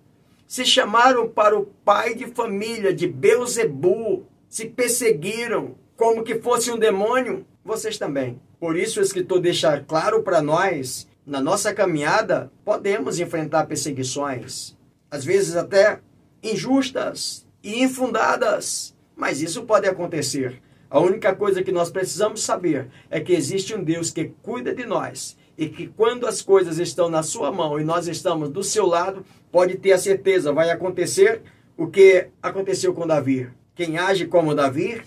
se 0.53 0.67
chamaram 0.67 1.27
para 1.27 1.59
o 1.59 1.65
pai 1.65 2.15
de 2.15 2.27
família 2.27 2.93
de 2.93 3.07
Beuzebu, 3.07 4.27
se 4.51 4.67
perseguiram 4.67 5.77
como 5.97 6.23
que 6.23 6.41
fosse 6.41 6.71
um 6.71 6.79
demônio, 6.79 7.47
vocês 7.65 7.97
também. 7.97 8.39
Por 8.61 8.77
isso 8.77 9.01
o 9.01 9.03
escritor 9.03 9.41
deixa 9.41 9.81
claro 9.81 10.23
para 10.23 10.43
nós, 10.43 11.09
na 11.25 11.41
nossa 11.41 11.73
caminhada, 11.73 12.53
podemos 12.67 13.19
enfrentar 13.19 13.65
perseguições, 13.65 14.77
às 15.11 15.25
vezes 15.25 15.57
até 15.57 16.01
injustas 16.43 17.47
e 17.63 17.83
infundadas. 17.83 18.95
Mas 19.17 19.41
isso 19.41 19.63
pode 19.63 19.89
acontecer. 19.89 20.61
A 20.93 21.01
única 21.01 21.35
coisa 21.35 21.63
que 21.63 21.73
nós 21.73 21.91
precisamos 21.91 22.43
saber 22.43 22.89
é 23.09 23.19
que 23.19 23.33
existe 23.33 23.75
um 23.75 23.83
Deus 23.83 24.11
que 24.11 24.31
cuida 24.43 24.75
de 24.75 24.85
nós 24.85 25.39
e 25.57 25.67
que 25.67 25.87
quando 25.87 26.27
as 26.27 26.43
coisas 26.43 26.79
estão 26.79 27.09
na 27.09 27.23
sua 27.23 27.51
mão 27.51 27.81
e 27.81 27.85
nós 27.85 28.07
estamos 28.09 28.51
do 28.51 28.63
seu 28.63 28.85
lado, 28.85 29.25
pode 29.51 29.77
ter 29.77 29.93
a 29.93 29.99
certeza, 29.99 30.53
vai 30.53 30.69
acontecer 30.69 31.41
o 31.79 31.87
que 31.87 32.27
aconteceu 32.43 32.93
com 32.93 33.07
Davi. 33.07 33.49
Quem 33.75 33.97
age 33.97 34.27
como 34.27 34.55
Davi, 34.55 35.01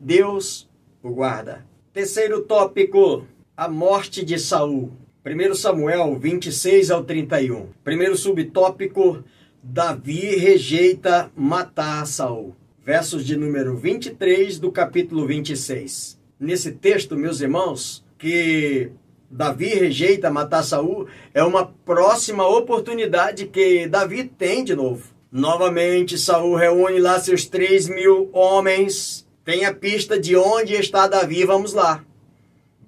Deus 0.00 0.68
o 1.00 1.10
guarda. 1.10 1.64
Terceiro 1.92 2.42
tópico, 2.42 3.24
a 3.56 3.68
morte 3.68 4.24
de 4.24 4.40
Saul. 4.40 4.90
1 5.24 5.54
Samuel 5.54 6.18
26 6.18 6.90
ao 6.90 7.04
31. 7.04 7.68
Primeiro 7.84 8.16
subtópico, 8.16 9.22
Davi 9.62 10.34
rejeita 10.34 11.30
matar 11.36 12.04
Saul. 12.08 12.56
Versos 12.88 13.22
de 13.22 13.36
número 13.36 13.76
23 13.76 14.58
do 14.58 14.72
capítulo 14.72 15.26
26. 15.26 16.18
Nesse 16.40 16.72
texto, 16.72 17.18
meus 17.18 17.42
irmãos, 17.42 18.02
que 18.16 18.90
Davi 19.30 19.74
rejeita 19.74 20.30
matar 20.30 20.62
Saul, 20.62 21.06
é 21.34 21.44
uma 21.44 21.66
próxima 21.66 22.48
oportunidade 22.48 23.44
que 23.48 23.86
Davi 23.86 24.24
tem 24.24 24.64
de 24.64 24.74
novo. 24.74 25.04
Novamente, 25.30 26.16
Saul 26.16 26.54
reúne 26.54 26.98
lá 26.98 27.20
seus 27.20 27.44
três 27.44 27.90
mil 27.90 28.30
homens. 28.32 29.28
Tem 29.44 29.66
a 29.66 29.74
pista 29.74 30.18
de 30.18 30.34
onde 30.34 30.72
está 30.72 31.06
Davi, 31.06 31.44
vamos 31.44 31.74
lá. 31.74 32.02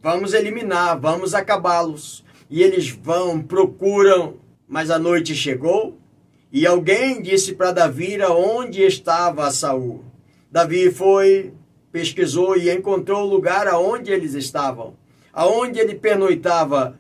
Vamos 0.03 0.33
eliminar, 0.33 0.99
vamos 0.99 1.35
acabá-los. 1.35 2.25
E 2.49 2.63
eles 2.63 2.89
vão, 2.89 3.43
procuram, 3.43 4.37
mas 4.67 4.91
a 4.91 4.99
noite 4.99 5.35
chegou 5.35 6.00
e 6.53 6.67
alguém 6.67 7.23
disse 7.23 7.55
para 7.55 7.73
Davi 7.73 8.21
onde 8.23 8.83
estava 8.83 9.51
Saul. 9.51 10.05
Davi 10.51 10.91
foi, 10.91 11.53
pesquisou 11.93 12.57
e 12.57 12.71
encontrou 12.71 13.23
o 13.23 13.31
lugar 13.31 13.69
aonde 13.69 14.11
eles 14.11 14.35
estavam, 14.35 14.95
aonde 15.33 15.79
ele 15.79 15.95
pernoitava. 15.95 16.99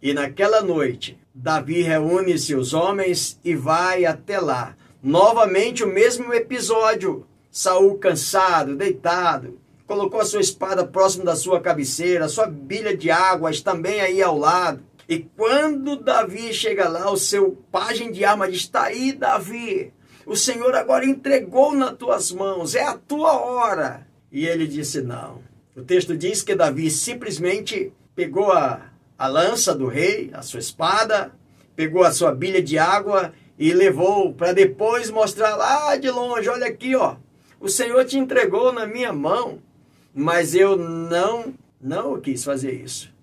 E 0.00 0.14
naquela 0.14 0.62
noite, 0.62 1.18
Davi 1.34 1.82
reúne 1.82 2.38
seus 2.38 2.72
homens 2.72 3.40
e 3.44 3.56
vai 3.56 4.04
até 4.04 4.38
lá. 4.38 4.76
Novamente 5.02 5.82
o 5.82 5.88
mesmo 5.88 6.32
episódio. 6.32 7.26
Saul 7.50 7.98
cansado, 7.98 8.74
deitado, 8.74 9.58
colocou 9.86 10.20
a 10.20 10.24
sua 10.24 10.40
espada 10.40 10.84
próximo 10.84 11.24
da 11.24 11.36
sua 11.36 11.60
cabeceira, 11.60 12.28
sua 12.28 12.46
bilha 12.46 12.96
de 12.96 13.10
águas 13.10 13.60
também 13.60 14.00
aí 14.00 14.22
ao 14.22 14.36
lado. 14.36 14.82
E 15.08 15.18
quando 15.18 15.96
Davi 15.96 16.52
chega 16.52 16.88
lá, 16.88 17.10
o 17.10 17.16
seu 17.16 17.52
pajem 17.70 18.10
de 18.10 18.24
arma 18.24 18.50
diz: 18.50 18.62
Está 18.62 18.84
aí, 18.84 19.12
Davi. 19.12 19.92
O 20.26 20.34
Senhor 20.34 20.74
agora 20.74 21.04
entregou 21.04 21.74
nas 21.74 21.96
tuas 21.96 22.32
mãos, 22.32 22.74
é 22.74 22.82
a 22.82 22.96
tua 22.96 23.32
hora. 23.32 24.06
E 24.32 24.46
ele 24.46 24.66
disse: 24.66 25.02
Não. 25.02 25.42
O 25.76 25.82
texto 25.82 26.16
diz 26.16 26.42
que 26.42 26.54
Davi 26.54 26.90
simplesmente 26.90 27.92
pegou 28.14 28.52
a, 28.52 28.90
a 29.18 29.26
lança 29.26 29.74
do 29.74 29.86
rei, 29.86 30.30
a 30.32 30.40
sua 30.40 30.60
espada, 30.60 31.32
pegou 31.76 32.04
a 32.04 32.12
sua 32.12 32.34
bilha 32.34 32.62
de 32.62 32.78
água 32.78 33.32
e 33.58 33.72
levou 33.72 34.32
para 34.32 34.52
depois 34.52 35.10
mostrar 35.10 35.54
lá 35.56 35.96
de 35.96 36.10
longe: 36.10 36.48
Olha 36.48 36.66
aqui, 36.66 36.96
ó. 36.96 37.16
O 37.60 37.68
Senhor 37.68 38.04
te 38.04 38.18
entregou 38.18 38.72
na 38.72 38.86
minha 38.86 39.12
mão, 39.12 39.58
mas 40.14 40.54
eu 40.54 40.76
não, 40.76 41.54
não 41.80 42.20
quis 42.20 42.44
fazer 42.44 42.72
isso. 42.72 43.13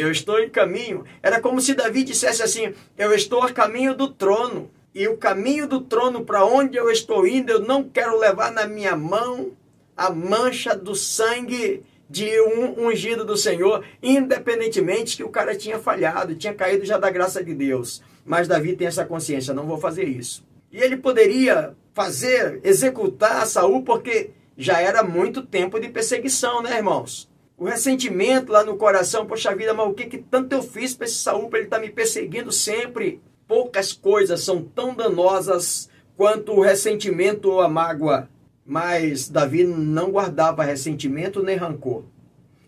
Eu 0.00 0.10
estou 0.10 0.38
em 0.38 0.48
caminho. 0.48 1.04
Era 1.22 1.40
como 1.40 1.60
se 1.60 1.74
Davi 1.74 2.02
dissesse 2.02 2.42
assim: 2.42 2.72
Eu 2.96 3.12
estou 3.14 3.42
a 3.42 3.52
caminho 3.52 3.94
do 3.94 4.08
trono. 4.08 4.70
E 4.94 5.06
o 5.06 5.16
caminho 5.16 5.68
do 5.68 5.80
trono 5.80 6.24
para 6.24 6.44
onde 6.44 6.76
eu 6.76 6.90
estou 6.90 7.26
indo, 7.26 7.50
eu 7.50 7.60
não 7.60 7.84
quero 7.84 8.18
levar 8.18 8.50
na 8.50 8.66
minha 8.66 8.96
mão 8.96 9.52
a 9.96 10.10
mancha 10.10 10.74
do 10.74 10.96
sangue 10.96 11.84
de 12.08 12.40
um 12.40 12.88
ungido 12.88 13.24
do 13.24 13.36
Senhor, 13.36 13.84
independentemente 14.02 15.16
que 15.16 15.22
o 15.22 15.28
cara 15.28 15.54
tinha 15.54 15.78
falhado, 15.78 16.34
tinha 16.34 16.52
caído 16.52 16.84
já 16.84 16.98
da 16.98 17.08
graça 17.08 17.44
de 17.44 17.54
Deus. 17.54 18.02
Mas 18.24 18.48
Davi 18.48 18.74
tem 18.74 18.88
essa 18.88 19.04
consciência, 19.04 19.54
não 19.54 19.66
vou 19.66 19.78
fazer 19.78 20.08
isso. 20.08 20.44
E 20.72 20.78
ele 20.78 20.96
poderia 20.96 21.72
fazer, 21.94 22.60
executar 22.64 23.46
Saul, 23.46 23.84
porque 23.84 24.30
já 24.56 24.80
era 24.80 25.04
muito 25.04 25.42
tempo 25.42 25.78
de 25.78 25.88
perseguição, 25.88 26.62
né, 26.62 26.78
irmãos? 26.78 27.29
O 27.60 27.66
ressentimento 27.66 28.50
lá 28.50 28.64
no 28.64 28.78
coração, 28.78 29.26
poxa 29.26 29.54
vida, 29.54 29.74
mas 29.74 29.86
o 29.86 29.92
que, 29.92 30.06
que 30.06 30.16
tanto 30.16 30.54
eu 30.54 30.62
fiz 30.62 30.94
para 30.94 31.04
esse 31.04 31.16
Saul, 31.16 31.50
para 31.50 31.58
ele 31.58 31.66
estar 31.66 31.76
tá 31.76 31.82
me 31.82 31.90
perseguindo 31.90 32.50
sempre? 32.50 33.20
Poucas 33.46 33.92
coisas 33.92 34.40
são 34.40 34.62
tão 34.62 34.94
danosas 34.94 35.90
quanto 36.16 36.52
o 36.52 36.62
ressentimento 36.62 37.50
ou 37.50 37.60
a 37.60 37.68
mágoa. 37.68 38.30
Mas 38.64 39.28
Davi 39.28 39.64
não 39.64 40.10
guardava 40.10 40.64
ressentimento 40.64 41.42
nem 41.42 41.54
rancor. 41.54 42.04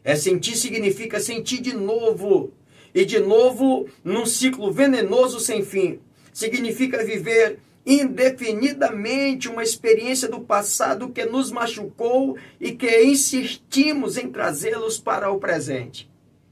Ressentir 0.05 0.57
significa 0.57 1.19
sentir 1.21 1.63
de 1.63 1.75
novo. 1.75 2.53
E 2.95 3.07
de 3.07 3.19
novo 3.19 3.89
num 4.05 4.27
ciclo 4.27 4.71
venenoso 4.71 5.41
sem 5.41 5.65
fim. 5.65 6.01
Significa 6.35 7.03
viver 7.03 7.61
indefinidamente 7.85 9.49
uma 9.49 9.63
experiência 9.63 10.29
do 10.29 10.41
passado 10.41 11.09
que 11.09 11.25
nos 11.25 11.51
machucou 11.51 12.37
e 12.61 12.73
que 12.73 13.03
insistimos 13.05 14.17
em 14.17 14.31
trazê-los 14.31 14.99
para 14.99 15.31
o 15.31 15.39
presente. 15.39 16.11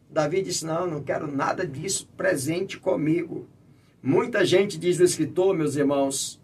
Davi 0.08 0.42
disse: 0.42 0.66
Não, 0.66 0.86
não 0.86 1.02
quero 1.02 1.30
nada 1.30 1.66
disso 1.66 2.08
presente 2.16 2.78
comigo. 2.78 3.48
Muita 4.02 4.44
gente, 4.44 4.78
diz 4.78 4.98
o 4.98 5.04
escritor, 5.04 5.54
meus 5.54 5.76
irmãos, 5.76 6.40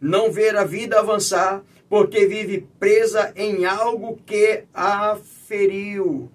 não 0.00 0.30
ver 0.30 0.56
a 0.56 0.64
vida 0.64 0.98
avançar 0.98 1.62
porque 1.88 2.26
vive 2.26 2.66
presa 2.78 3.32
em 3.36 3.66
algo 3.66 4.18
que 4.24 4.64
a 4.72 5.16
feriu 5.46 6.30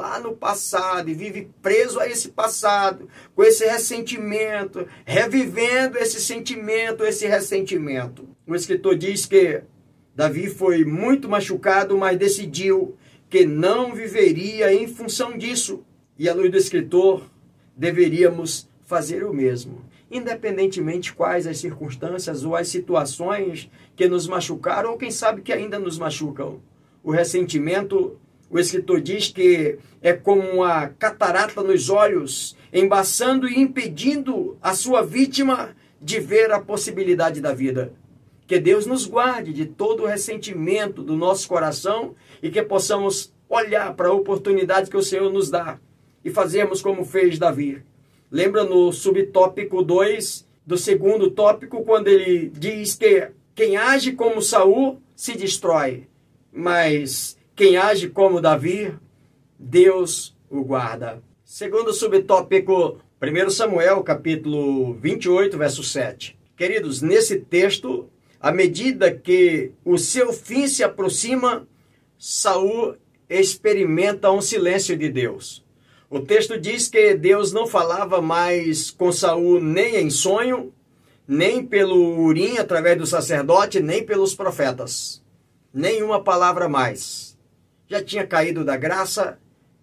lá 0.00 0.18
no 0.18 0.34
passado 0.34 1.10
e 1.10 1.14
vive 1.14 1.50
preso 1.60 2.00
a 2.00 2.08
esse 2.08 2.30
passado, 2.30 3.06
com 3.34 3.42
esse 3.42 3.66
ressentimento, 3.66 4.86
revivendo 5.04 5.98
esse 5.98 6.20
sentimento, 6.20 7.04
esse 7.04 7.26
ressentimento. 7.26 8.26
O 8.46 8.54
escritor 8.54 8.96
diz 8.96 9.26
que 9.26 9.62
Davi 10.16 10.48
foi 10.48 10.86
muito 10.86 11.28
machucado, 11.28 11.98
mas 11.98 12.18
decidiu 12.18 12.96
que 13.28 13.44
não 13.44 13.94
viveria 13.94 14.72
em 14.72 14.88
função 14.88 15.36
disso. 15.36 15.84
E 16.18 16.28
à 16.28 16.34
luz 16.34 16.50
do 16.50 16.56
escritor, 16.56 17.30
deveríamos 17.76 18.68
fazer 18.82 19.22
o 19.24 19.34
mesmo 19.34 19.84
independentemente 20.10 21.14
quais 21.14 21.46
as 21.46 21.58
circunstâncias 21.58 22.44
ou 22.44 22.56
as 22.56 22.66
situações 22.66 23.70
que 23.94 24.08
nos 24.08 24.26
machucaram 24.26 24.90
ou 24.90 24.98
quem 24.98 25.08
sabe 25.08 25.40
que 25.40 25.52
ainda 25.52 25.78
nos 25.78 25.96
machucam. 25.96 26.60
O 27.00 27.12
ressentimento, 27.12 28.18
o 28.50 28.58
escritor 28.58 29.00
diz 29.00 29.28
que 29.28 29.78
é 30.02 30.12
como 30.12 30.42
uma 30.42 30.88
catarata 30.88 31.62
nos 31.62 31.88
olhos, 31.88 32.56
embaçando 32.72 33.48
e 33.48 33.58
impedindo 33.58 34.58
a 34.60 34.74
sua 34.74 35.02
vítima 35.02 35.74
de 36.00 36.18
ver 36.18 36.50
a 36.50 36.60
possibilidade 36.60 37.40
da 37.40 37.54
vida. 37.54 37.92
Que 38.46 38.58
Deus 38.58 38.84
nos 38.86 39.06
guarde 39.06 39.52
de 39.52 39.66
todo 39.66 40.02
o 40.02 40.06
ressentimento 40.06 41.02
do 41.02 41.16
nosso 41.16 41.48
coração 41.48 42.14
e 42.42 42.50
que 42.50 42.62
possamos 42.62 43.32
olhar 43.48 43.94
para 43.94 44.08
a 44.08 44.12
oportunidade 44.12 44.90
que 44.90 44.96
o 44.96 45.02
Senhor 45.02 45.32
nos 45.32 45.48
dá 45.48 45.78
e 46.24 46.30
fazermos 46.30 46.82
como 46.82 47.04
fez 47.04 47.38
Davi 47.38 47.82
Lembra 48.30 48.62
no 48.62 48.92
subtópico 48.92 49.82
2 49.82 50.46
do 50.64 50.78
segundo 50.78 51.32
tópico, 51.32 51.82
quando 51.82 52.06
ele 52.06 52.48
diz 52.48 52.94
que 52.94 53.28
quem 53.56 53.76
age 53.76 54.12
como 54.12 54.40
Saul 54.40 55.02
se 55.16 55.34
destrói, 55.34 56.06
mas 56.52 57.36
quem 57.60 57.76
age 57.76 58.08
como 58.08 58.40
Davi, 58.40 58.94
Deus 59.58 60.34
o 60.48 60.64
guarda. 60.64 61.22
Segundo 61.44 61.92
subtópico, 61.92 62.98
1 63.20 63.50
Samuel, 63.50 64.02
capítulo 64.02 64.94
28, 64.94 65.58
verso 65.58 65.82
7. 65.82 66.38
Queridos, 66.56 67.02
nesse 67.02 67.36
texto, 67.38 68.08
à 68.40 68.50
medida 68.50 69.12
que 69.12 69.72
o 69.84 69.98
seu 69.98 70.32
fim 70.32 70.66
se 70.66 70.82
aproxima, 70.82 71.68
Saul 72.18 72.96
experimenta 73.28 74.32
um 74.32 74.40
silêncio 74.40 74.96
de 74.96 75.10
Deus. 75.10 75.62
O 76.08 76.18
texto 76.18 76.58
diz 76.58 76.88
que 76.88 77.14
Deus 77.14 77.52
não 77.52 77.66
falava 77.66 78.22
mais 78.22 78.90
com 78.90 79.12
Saul 79.12 79.60
nem 79.60 79.96
em 79.96 80.08
sonho, 80.08 80.72
nem 81.28 81.62
pelo 81.62 82.22
urim 82.22 82.56
através 82.56 82.96
do 82.96 83.04
sacerdote, 83.04 83.80
nem 83.80 84.02
pelos 84.02 84.34
profetas. 84.34 85.22
Nenhuma 85.74 86.24
palavra 86.24 86.66
mais. 86.66 87.29
Já 87.90 88.00
tinha 88.00 88.24
caído 88.24 88.64
da 88.64 88.76
graça, 88.76 89.36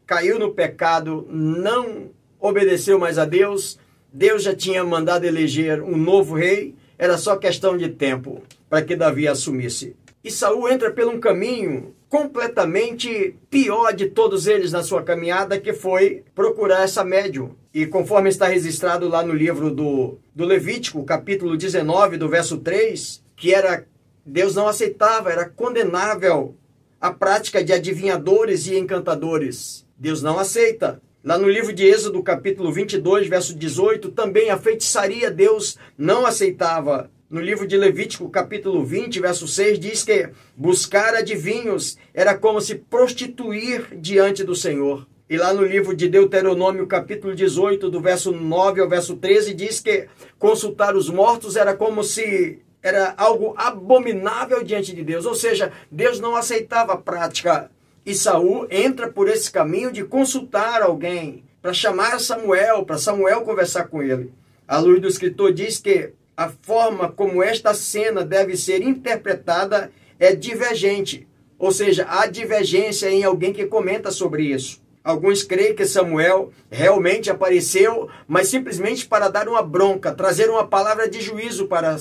caiu 0.06 0.40
no 0.40 0.54
pecado, 0.54 1.28
não 1.30 2.10
obedeceu 2.40 2.98
mais 2.98 3.18
a 3.18 3.26
Deus. 3.26 3.78
Deus 4.14 4.44
já 4.44 4.56
tinha 4.56 4.82
mandado 4.82 5.26
eleger 5.26 5.84
um 5.84 5.98
novo 5.98 6.34
rei, 6.34 6.74
era 6.98 7.18
só 7.18 7.36
questão 7.36 7.78
de 7.78 7.90
tempo 7.90 8.42
para 8.70 8.82
que 8.82 8.96
Davi 8.96 9.28
assumisse. 9.28 9.94
E 10.24 10.32
Saul 10.32 10.70
entra 10.70 10.90
por 10.90 11.06
um 11.06 11.20
caminho 11.20 11.94
completamente 12.08 13.36
pior 13.50 13.94
de 13.94 14.06
todos 14.06 14.48
eles 14.48 14.72
na 14.72 14.84
sua 14.84 15.04
caminhada, 15.04 15.60
que 15.60 15.74
foi 15.74 16.24
procurar 16.34 16.84
essa 16.84 17.04
médium. 17.04 17.58
E 17.74 17.86
conforme 17.86 18.30
está 18.30 18.48
registrado 18.48 19.10
lá 19.10 19.22
no 19.22 19.34
livro 19.34 19.70
do, 19.70 20.18
do 20.34 20.46
Levítico, 20.46 21.04
capítulo 21.04 21.58
19, 21.58 22.16
do 22.16 22.30
verso 22.30 22.58
3, 22.60 23.22
que 23.36 23.54
era 23.54 23.86
Deus 24.26 24.56
não 24.56 24.66
aceitava, 24.66 25.30
era 25.30 25.44
condenável 25.44 26.56
a 27.00 27.12
prática 27.12 27.64
de 27.64 27.72
adivinhadores 27.72 28.68
e 28.68 28.78
encantadores. 28.78 29.86
Deus 29.98 30.22
não 30.22 30.40
aceita. 30.40 31.02
Lá 31.24 31.38
no 31.38 31.50
livro 31.50 31.74
de 31.74 31.86
Êxodo, 31.86 32.24
capítulo 32.24 32.72
22, 32.72 33.28
verso 33.28 33.54
18, 33.54 34.12
também 34.12 34.50
a 34.50 34.58
feitiçaria 34.58 35.30
Deus 35.30 35.78
não 35.98 36.26
aceitava 36.26 37.10
no 37.30 37.42
livro 37.42 37.68
de 37.68 37.76
Levítico, 37.76 38.30
capítulo 38.30 38.86
20, 38.86 39.20
verso 39.20 39.48
6, 39.48 39.80
diz 39.80 40.04
que 40.04 40.30
buscar 40.56 41.14
adivinhos 41.14 41.98
era 42.14 42.38
como 42.38 42.62
se 42.62 42.76
prostituir 42.76 43.98
diante 44.00 44.46
do 44.46 44.56
Senhor. 44.56 45.06
E 45.30 45.36
lá 45.36 45.54
no 45.54 45.66
livro 45.66 45.94
de 45.94 46.08
Deuteronômio, 46.08 46.88
capítulo 46.88 47.36
18, 47.36 47.90
do 47.90 48.00
verso 48.00 48.32
9 48.32 48.80
ao 48.80 48.88
verso 48.88 49.18
13, 49.18 49.54
diz 49.54 49.82
que 49.82 50.08
consultar 50.40 50.96
os 50.96 51.10
mortos 51.10 51.58
era 51.58 51.76
como 51.76 52.02
se 52.02 52.60
era 52.82 53.14
algo 53.18 53.54
abominável 53.58 54.64
diante 54.64 54.94
de 54.94 55.04
Deus, 55.04 55.26
ou 55.26 55.36
seja, 55.36 55.72
Deus 55.92 56.20
não 56.20 56.36
aceitava 56.36 56.94
a 56.94 56.98
prática. 56.98 57.72
E 58.06 58.14
Saul 58.16 58.68
entra 58.70 59.12
por 59.12 59.28
esse 59.28 59.52
caminho 59.52 59.92
de 59.92 60.04
consultar 60.04 60.82
alguém 60.82 61.44
para 61.62 61.74
chamar 61.74 62.20
Samuel, 62.20 62.86
para 62.86 62.98
Samuel 62.98 63.42
conversar 63.42 63.88
com 63.88 64.02
ele. 64.02 64.32
A 64.68 64.78
luz 64.80 65.02
do 65.02 65.08
escritor 65.08 65.54
diz 65.54 65.80
que 65.80 66.12
a 66.36 66.50
forma 66.62 67.12
como 67.12 67.42
esta 67.44 67.74
cena 67.74 68.24
deve 68.24 68.56
ser 68.56 68.82
interpretada 68.82 69.92
é 70.20 70.36
divergente, 70.36 71.28
ou 71.58 71.72
seja, 71.72 72.06
há 72.08 72.28
divergência 72.28 73.10
em 73.10 73.24
alguém 73.24 73.52
que 73.52 73.66
comenta 73.66 74.12
sobre 74.12 74.44
isso. 74.44 74.82
Alguns 75.04 75.42
creem 75.42 75.74
que 75.74 75.86
Samuel 75.86 76.52
realmente 76.70 77.32
apareceu, 77.32 78.10
mas 78.28 78.50
simplesmente 78.50 79.08
para 79.08 79.30
dar 79.30 79.48
uma 79.48 79.64
bronca, 79.64 80.14
trazer 80.14 80.50
uma 80.50 80.68
palavra 80.68 81.10
de 81.10 81.22
juízo 81.22 81.68
para, 81.68 81.98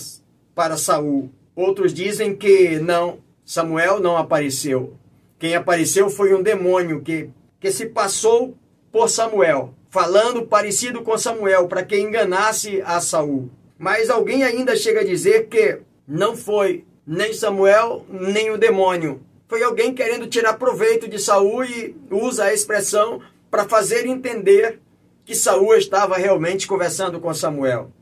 para 0.57 0.79
Saul. 0.79 1.31
Outros 1.55 1.93
dizem 1.93 2.35
que 2.35 2.79
não, 2.79 3.19
Samuel 3.45 4.01
não 4.01 4.17
apareceu. 4.17 4.95
Quem 5.39 5.55
apareceu 5.55 6.09
foi 6.09 6.35
um 6.35 6.43
demônio 6.43 7.03
que, 7.03 7.29
que 7.61 7.71
se 7.71 7.85
passou 7.85 8.57
por 8.91 9.11
Samuel, 9.11 9.75
falando 9.91 10.47
parecido 10.47 11.03
com 11.03 11.19
Samuel, 11.19 11.69
para 11.69 11.85
que 11.85 12.01
enganasse 12.01 12.83
a 12.87 13.03
Saul. 13.03 13.51
Mas 13.79 14.09
alguém 14.09 14.43
ainda 14.45 14.75
chega 14.75 15.01
a 15.01 15.05
dizer 15.05 15.49
que 15.49 15.81
não 16.09 16.35
foi 16.35 16.87
nem 17.07 17.35
Samuel, 17.35 18.07
nem 18.09 18.51
o 18.51 18.57
demônio. 18.57 19.21
Foi 19.47 19.63
alguém 19.63 19.93
querendo 19.93 20.27
tirar 20.27 20.55
proveito 20.55 21.07
de 21.07 21.19
Saul 21.19 21.65
e 21.65 21.95
usa 22.11 22.45
a 22.45 22.55
expressão 22.55 23.21
para 23.51 23.69
fazer 23.69 24.07
entender 24.07 24.81
que 25.23 25.35
Saul 25.35 25.75
estava 25.75 26.17
realmente 26.17 26.67
conversando 26.67 27.21
com 27.21 27.35
Samuel. 27.35 27.93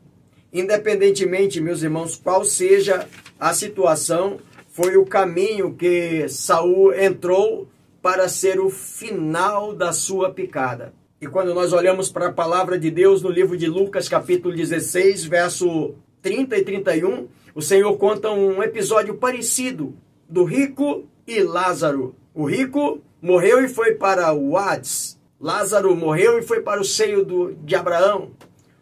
Independentemente, 0.55 1.59
meus 1.59 1.83
irmãos, 1.83 2.15
qual 2.15 2.45
seja 2.45 3.09
a 3.37 3.53
situação, 3.53 4.39
foi 4.69 4.95
o 4.95 5.05
caminho 5.05 5.73
que 5.73 6.29
Saul 6.29 6.93
entrou 6.93 7.67
para 8.01 8.29
ser 8.29 8.61
o 8.61 8.69
final 8.69 9.73
da 9.73 9.91
sua 9.91 10.31
picada. 10.31 10.93
E 11.19 11.27
quando 11.27 11.53
nós 11.53 11.73
olhamos 11.73 12.09
para 12.09 12.27
a 12.27 12.31
palavra 12.31 12.79
de 12.79 12.89
Deus 12.89 13.21
no 13.21 13.29
livro 13.29 13.57
de 13.57 13.67
Lucas, 13.67 14.07
capítulo 14.07 14.55
16, 14.55 15.25
verso 15.25 15.95
30 16.21 16.57
e 16.57 16.63
31, 16.63 17.27
o 17.53 17.61
Senhor 17.61 17.97
conta 17.97 18.31
um 18.31 18.63
episódio 18.63 19.15
parecido 19.15 19.93
do 20.29 20.45
rico 20.45 21.03
e 21.27 21.41
Lázaro. 21.41 22.15
O 22.33 22.45
rico 22.45 23.01
morreu 23.21 23.61
e 23.61 23.67
foi 23.67 23.95
para 23.95 24.33
o 24.33 24.55
Hades. 24.55 25.19
Lázaro 25.37 25.93
morreu 25.97 26.39
e 26.39 26.43
foi 26.43 26.61
para 26.61 26.79
o 26.79 26.85
seio 26.85 27.25
do, 27.25 27.53
de 27.55 27.75
Abraão. 27.75 28.31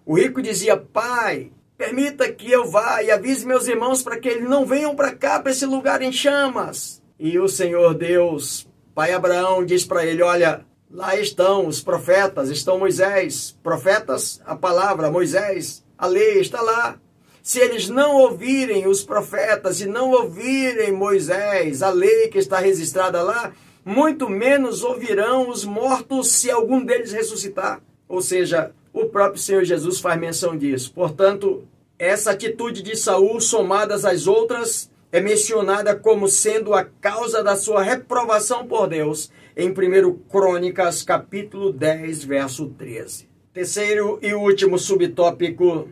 O 0.06 0.16
rico 0.16 0.40
dizia: 0.40 0.78
Pai, 0.78 1.52
permita 1.78 2.32
que 2.32 2.52
eu 2.52 2.70
vá 2.70 3.02
e 3.02 3.12
avise 3.12 3.46
meus 3.46 3.68
irmãos 3.68 4.02
para 4.02 4.20
que 4.20 4.30
eles 4.30 4.50
não 4.50 4.66
venham 4.66 4.96
para 4.96 5.14
cá, 5.14 5.40
para 5.40 5.52
esse 5.52 5.66
lugar 5.66 6.02
em 6.02 6.12
chamas. 6.12 7.02
E 7.20 7.40
o 7.40 7.48
Senhor 7.48 7.94
Deus, 7.94 8.68
Pai 8.94 9.14
Abraão, 9.14 9.66
diz 9.66 9.86
para 9.86 10.06
ele: 10.06 10.22
Olha, 10.22 10.66
lá 10.90 11.16
estão 11.16 11.68
os 11.68 11.82
profetas, 11.82 12.50
estão 12.50 12.80
Moisés. 12.80 13.58
Profetas, 13.64 14.42
a 14.46 14.56
palavra, 14.56 15.12
Moisés, 15.12 15.84
a 15.98 16.08
lei 16.08 16.40
está 16.40 16.62
lá. 16.62 17.00
Se 17.42 17.60
eles 17.60 17.90
não 17.90 18.16
ouvirem 18.16 18.88
os 18.88 19.04
profetas 19.04 19.82
e 19.82 19.86
não 19.86 20.12
ouvirem 20.12 20.94
Moisés, 20.94 21.82
a 21.82 21.90
lei 21.90 22.30
que 22.30 22.38
está 22.38 22.60
registrada 22.60 23.22
lá, 23.22 23.52
muito 23.84 24.30
menos 24.30 24.82
ouvirão 24.82 25.50
os 25.50 25.66
mortos 25.66 26.32
se 26.32 26.50
algum 26.50 26.86
deles 26.86 27.12
ressuscitar. 27.12 27.82
Ou 28.08 28.22
seja, 28.22 28.72
o 28.94 29.06
próprio 29.06 29.42
Senhor 29.42 29.66
Jesus 29.66 30.00
faz 30.00 30.20
menção 30.20 30.56
disso. 30.56 30.94
Portanto, 30.94 31.64
essa 31.98 32.32
atitude 32.32 32.82
de 32.82 32.96
Saul, 32.96 33.42
somadas 33.42 34.06
às 34.06 34.28
outras, 34.28 34.92
é 35.12 35.20
mencionada 35.20 35.96
como 35.96 36.28
sendo 36.28 36.74
a 36.74 36.84
causa 36.84 37.44
da 37.44 37.56
sua 37.56 37.82
reprovação 37.82 38.66
por 38.68 38.88
Deus 38.88 39.32
em 39.58 39.70
1 39.70 40.14
Crônicas, 40.30 41.04
capítulo 41.04 41.72
10, 41.72 42.24
verso 42.24 42.68
13. 42.70 43.30
Terceiro 43.54 44.20
e 44.22 44.34
último 44.34 44.80
subtópico 44.80 45.88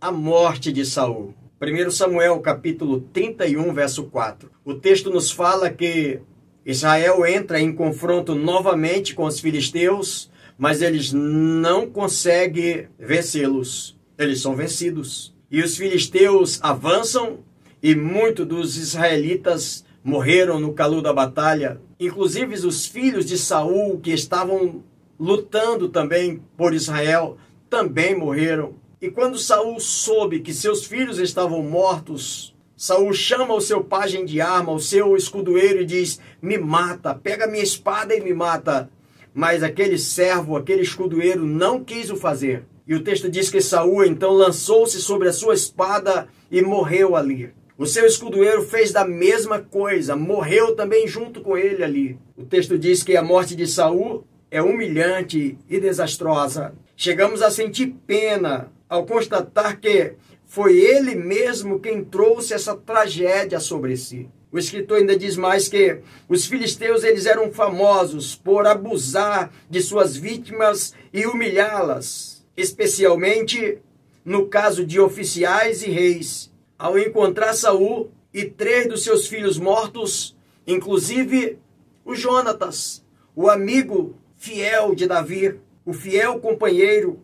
a 0.00 0.10
morte 0.10 0.72
de 0.72 0.84
Saul. 0.84 1.34
1 1.60 1.90
Samuel 1.92 2.40
capítulo 2.40 3.00
31, 3.12 3.72
verso 3.72 4.04
4. 4.04 4.50
O 4.64 4.74
texto 4.74 5.10
nos 5.10 5.30
fala 5.30 5.70
que 5.70 6.20
Israel 6.64 7.24
entra 7.26 7.60
em 7.60 7.72
confronto 7.72 8.34
novamente 8.34 9.14
com 9.14 9.24
os 9.24 9.38
filisteus, 9.38 10.30
mas 10.58 10.82
eles 10.82 11.12
não 11.12 11.88
conseguem 11.88 12.88
vencê-los. 12.98 13.98
Eles 14.18 14.40
são 14.40 14.54
vencidos. 14.54 15.34
E 15.50 15.62
os 15.62 15.76
filisteus 15.76 16.58
avançam 16.62 17.40
e 17.82 17.94
muitos 17.94 18.46
dos 18.46 18.76
israelitas 18.76 19.84
morreram 20.04 20.58
no 20.58 20.72
calor 20.72 21.02
da 21.02 21.12
batalha. 21.12 21.80
Inclusive 21.98 22.54
os 22.66 22.86
filhos 22.86 23.26
de 23.26 23.36
Saul 23.36 24.00
que 24.00 24.12
estavam 24.12 24.82
lutando 25.18 25.88
também 25.88 26.42
por 26.56 26.74
Israel 26.74 27.36
também 27.68 28.16
morreram. 28.16 28.74
E 29.00 29.10
quando 29.10 29.38
Saul 29.38 29.80
soube 29.80 30.40
que 30.40 30.54
seus 30.54 30.84
filhos 30.84 31.18
estavam 31.18 31.62
mortos, 31.62 32.54
Saul 32.76 33.12
chama 33.12 33.54
o 33.54 33.60
seu 33.60 33.82
pajem 33.82 34.24
de 34.24 34.40
arma, 34.40 34.72
o 34.72 34.80
seu 34.80 35.16
escudoeiro 35.16 35.82
e 35.82 35.86
diz: 35.86 36.20
"Me 36.40 36.58
mata, 36.58 37.14
pega 37.14 37.46
minha 37.46 37.62
espada 37.62 38.14
e 38.14 38.20
me 38.20 38.32
mata". 38.32 38.90
Mas 39.34 39.62
aquele 39.62 39.98
servo, 39.98 40.56
aquele 40.56 40.82
escudoeiro 40.82 41.44
não 41.44 41.82
quis 41.82 42.10
o 42.10 42.16
fazer. 42.16 42.64
E 42.86 42.94
o 42.94 43.02
texto 43.02 43.30
diz 43.30 43.48
que 43.48 43.60
Saul 43.60 44.04
então 44.04 44.32
lançou-se 44.32 45.00
sobre 45.00 45.28
a 45.28 45.32
sua 45.32 45.54
espada 45.54 46.28
e 46.50 46.60
morreu 46.60 47.16
ali. 47.16 47.50
O 47.78 47.86
seu 47.86 48.04
escudoeiro 48.06 48.62
fez 48.62 48.92
da 48.92 49.04
mesma 49.04 49.58
coisa, 49.58 50.14
morreu 50.14 50.76
também 50.76 51.06
junto 51.06 51.40
com 51.40 51.56
ele 51.56 51.82
ali. 51.82 52.18
O 52.36 52.44
texto 52.44 52.78
diz 52.78 53.02
que 53.02 53.16
a 53.16 53.22
morte 53.22 53.56
de 53.56 53.66
Saul 53.66 54.24
é 54.50 54.60
humilhante 54.60 55.58
e 55.68 55.80
desastrosa. 55.80 56.74
Chegamos 56.94 57.40
a 57.40 57.50
sentir 57.50 57.94
pena 58.06 58.70
ao 58.88 59.06
constatar 59.06 59.80
que 59.80 60.12
foi 60.44 60.78
ele 60.78 61.14
mesmo 61.14 61.80
quem 61.80 62.04
trouxe 62.04 62.52
essa 62.52 62.76
tragédia 62.76 63.58
sobre 63.58 63.96
si. 63.96 64.28
O 64.52 64.58
escritor 64.58 64.98
ainda 64.98 65.16
diz 65.16 65.36
mais 65.36 65.66
que 65.66 65.98
os 66.28 66.46
filisteus 66.46 67.02
eles 67.02 67.26
eram 67.26 67.50
famosos 67.50 68.36
por 68.36 68.66
abusar 68.66 69.50
de 69.68 69.80
suas 69.80 70.16
vítimas 70.16 70.94
e 71.12 71.26
humilhá-las, 71.26 72.44
especialmente 72.56 73.78
no 74.24 74.46
caso 74.46 74.84
de 74.84 75.00
oficiais 75.00 75.82
e 75.82 75.90
reis. 75.90 76.52
Ao 76.78 76.98
encontrar 76.98 77.54
Saul 77.54 78.10
e 78.32 78.44
três 78.44 78.86
dos 78.86 79.02
seus 79.02 79.26
filhos 79.26 79.58
mortos, 79.58 80.36
inclusive 80.66 81.58
o 82.04 82.14
Jonatas, 82.14 83.02
o 83.34 83.48
amigo 83.48 84.14
fiel 84.36 84.94
de 84.94 85.06
Davi, 85.06 85.58
o 85.84 85.92
fiel 85.92 86.38
companheiro 86.38 87.18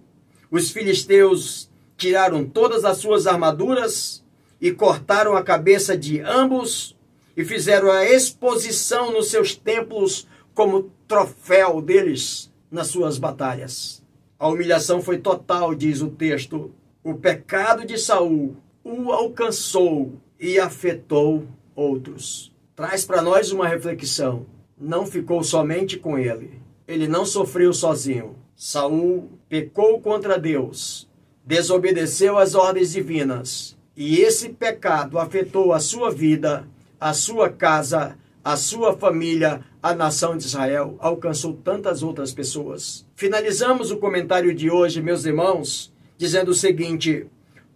os 0.50 0.70
filisteus 0.70 1.70
tiraram 1.96 2.44
todas 2.44 2.84
as 2.84 2.96
suas 2.96 3.26
armaduras 3.26 4.24
e 4.60 4.72
cortaram 4.72 5.36
a 5.36 5.42
cabeça 5.42 5.96
de 5.96 6.20
ambos 6.20 6.96
e 7.38 7.44
fizeram 7.44 7.88
a 7.88 8.04
exposição 8.04 9.12
nos 9.12 9.30
seus 9.30 9.54
templos 9.54 10.26
como 10.52 10.90
troféu 11.06 11.80
deles 11.80 12.52
nas 12.68 12.88
suas 12.88 13.16
batalhas. 13.16 14.02
A 14.36 14.48
humilhação 14.48 15.00
foi 15.00 15.18
total, 15.18 15.72
diz 15.72 16.02
o 16.02 16.08
texto. 16.10 16.72
O 17.00 17.14
pecado 17.14 17.86
de 17.86 17.96
Saul 17.96 18.56
o 18.82 19.12
alcançou 19.12 20.14
e 20.40 20.58
afetou 20.58 21.46
outros. 21.76 22.52
Traz 22.74 23.04
para 23.04 23.22
nós 23.22 23.52
uma 23.52 23.68
reflexão. 23.68 24.44
Não 24.76 25.06
ficou 25.06 25.44
somente 25.44 25.96
com 25.96 26.18
ele. 26.18 26.60
Ele 26.88 27.06
não 27.06 27.24
sofreu 27.24 27.72
sozinho. 27.72 28.34
Saul 28.56 29.30
pecou 29.48 30.00
contra 30.00 30.40
Deus, 30.40 31.08
desobedeceu 31.44 32.36
às 32.36 32.56
ordens 32.56 32.90
divinas, 32.90 33.78
e 33.96 34.18
esse 34.18 34.48
pecado 34.48 35.20
afetou 35.20 35.72
a 35.72 35.78
sua 35.78 36.10
vida, 36.10 36.66
a 37.00 37.12
sua 37.12 37.48
casa, 37.48 38.16
a 38.42 38.56
sua 38.56 38.96
família, 38.96 39.60
a 39.82 39.94
nação 39.94 40.36
de 40.36 40.44
Israel, 40.44 40.96
alcançou 40.98 41.52
tantas 41.52 42.02
outras 42.02 42.32
pessoas. 42.32 43.06
Finalizamos 43.14 43.90
o 43.90 43.98
comentário 43.98 44.54
de 44.54 44.70
hoje, 44.70 45.00
meus 45.00 45.24
irmãos, 45.24 45.92
dizendo 46.16 46.50
o 46.50 46.54
seguinte: 46.54 47.26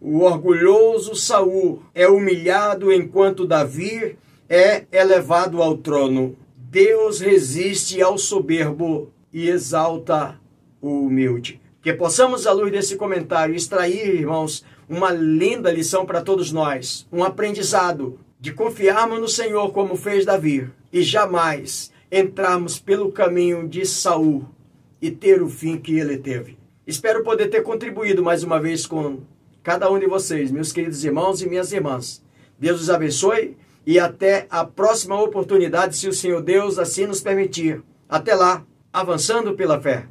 o 0.00 0.20
orgulhoso 0.20 1.14
Saul 1.14 1.82
é 1.94 2.08
humilhado 2.08 2.92
enquanto 2.92 3.46
Davi 3.46 4.18
é 4.48 4.84
elevado 4.90 5.62
ao 5.62 5.76
trono. 5.76 6.36
Deus 6.56 7.20
resiste 7.20 8.00
ao 8.02 8.18
soberbo 8.18 9.12
e 9.32 9.48
exalta 9.48 10.40
o 10.80 11.06
humilde. 11.06 11.60
Que 11.80 11.92
possamos, 11.92 12.46
à 12.46 12.52
luz 12.52 12.72
desse 12.72 12.96
comentário, 12.96 13.54
extrair, 13.54 14.14
irmãos, 14.14 14.64
uma 14.88 15.10
linda 15.10 15.70
lição 15.70 16.04
para 16.04 16.22
todos 16.22 16.50
nós, 16.52 17.06
um 17.12 17.22
aprendizado 17.24 18.18
de 18.42 18.52
confiarmos 18.52 19.20
no 19.20 19.28
Senhor 19.28 19.70
como 19.70 19.94
fez 19.94 20.26
Davi 20.26 20.68
e 20.92 21.00
jamais 21.00 21.92
entrarmos 22.10 22.76
pelo 22.76 23.12
caminho 23.12 23.68
de 23.68 23.86
Saul 23.86 24.44
e 25.00 25.12
ter 25.12 25.40
o 25.40 25.48
fim 25.48 25.78
que 25.78 25.96
ele 25.96 26.18
teve. 26.18 26.58
Espero 26.84 27.22
poder 27.22 27.50
ter 27.50 27.62
contribuído 27.62 28.20
mais 28.20 28.42
uma 28.42 28.58
vez 28.60 28.84
com 28.84 29.20
cada 29.62 29.88
um 29.88 29.96
de 29.96 30.08
vocês, 30.08 30.50
meus 30.50 30.72
queridos 30.72 31.04
irmãos 31.04 31.40
e 31.40 31.48
minhas 31.48 31.72
irmãs. 31.72 32.20
Deus 32.58 32.80
os 32.80 32.90
abençoe 32.90 33.56
e 33.86 34.00
até 34.00 34.48
a 34.50 34.64
próxima 34.64 35.22
oportunidade, 35.22 35.96
se 35.96 36.08
o 36.08 36.12
Senhor 36.12 36.42
Deus 36.42 36.80
assim 36.80 37.06
nos 37.06 37.20
permitir. 37.20 37.80
Até 38.08 38.34
lá, 38.34 38.66
avançando 38.92 39.54
pela 39.54 39.80
fé. 39.80 40.08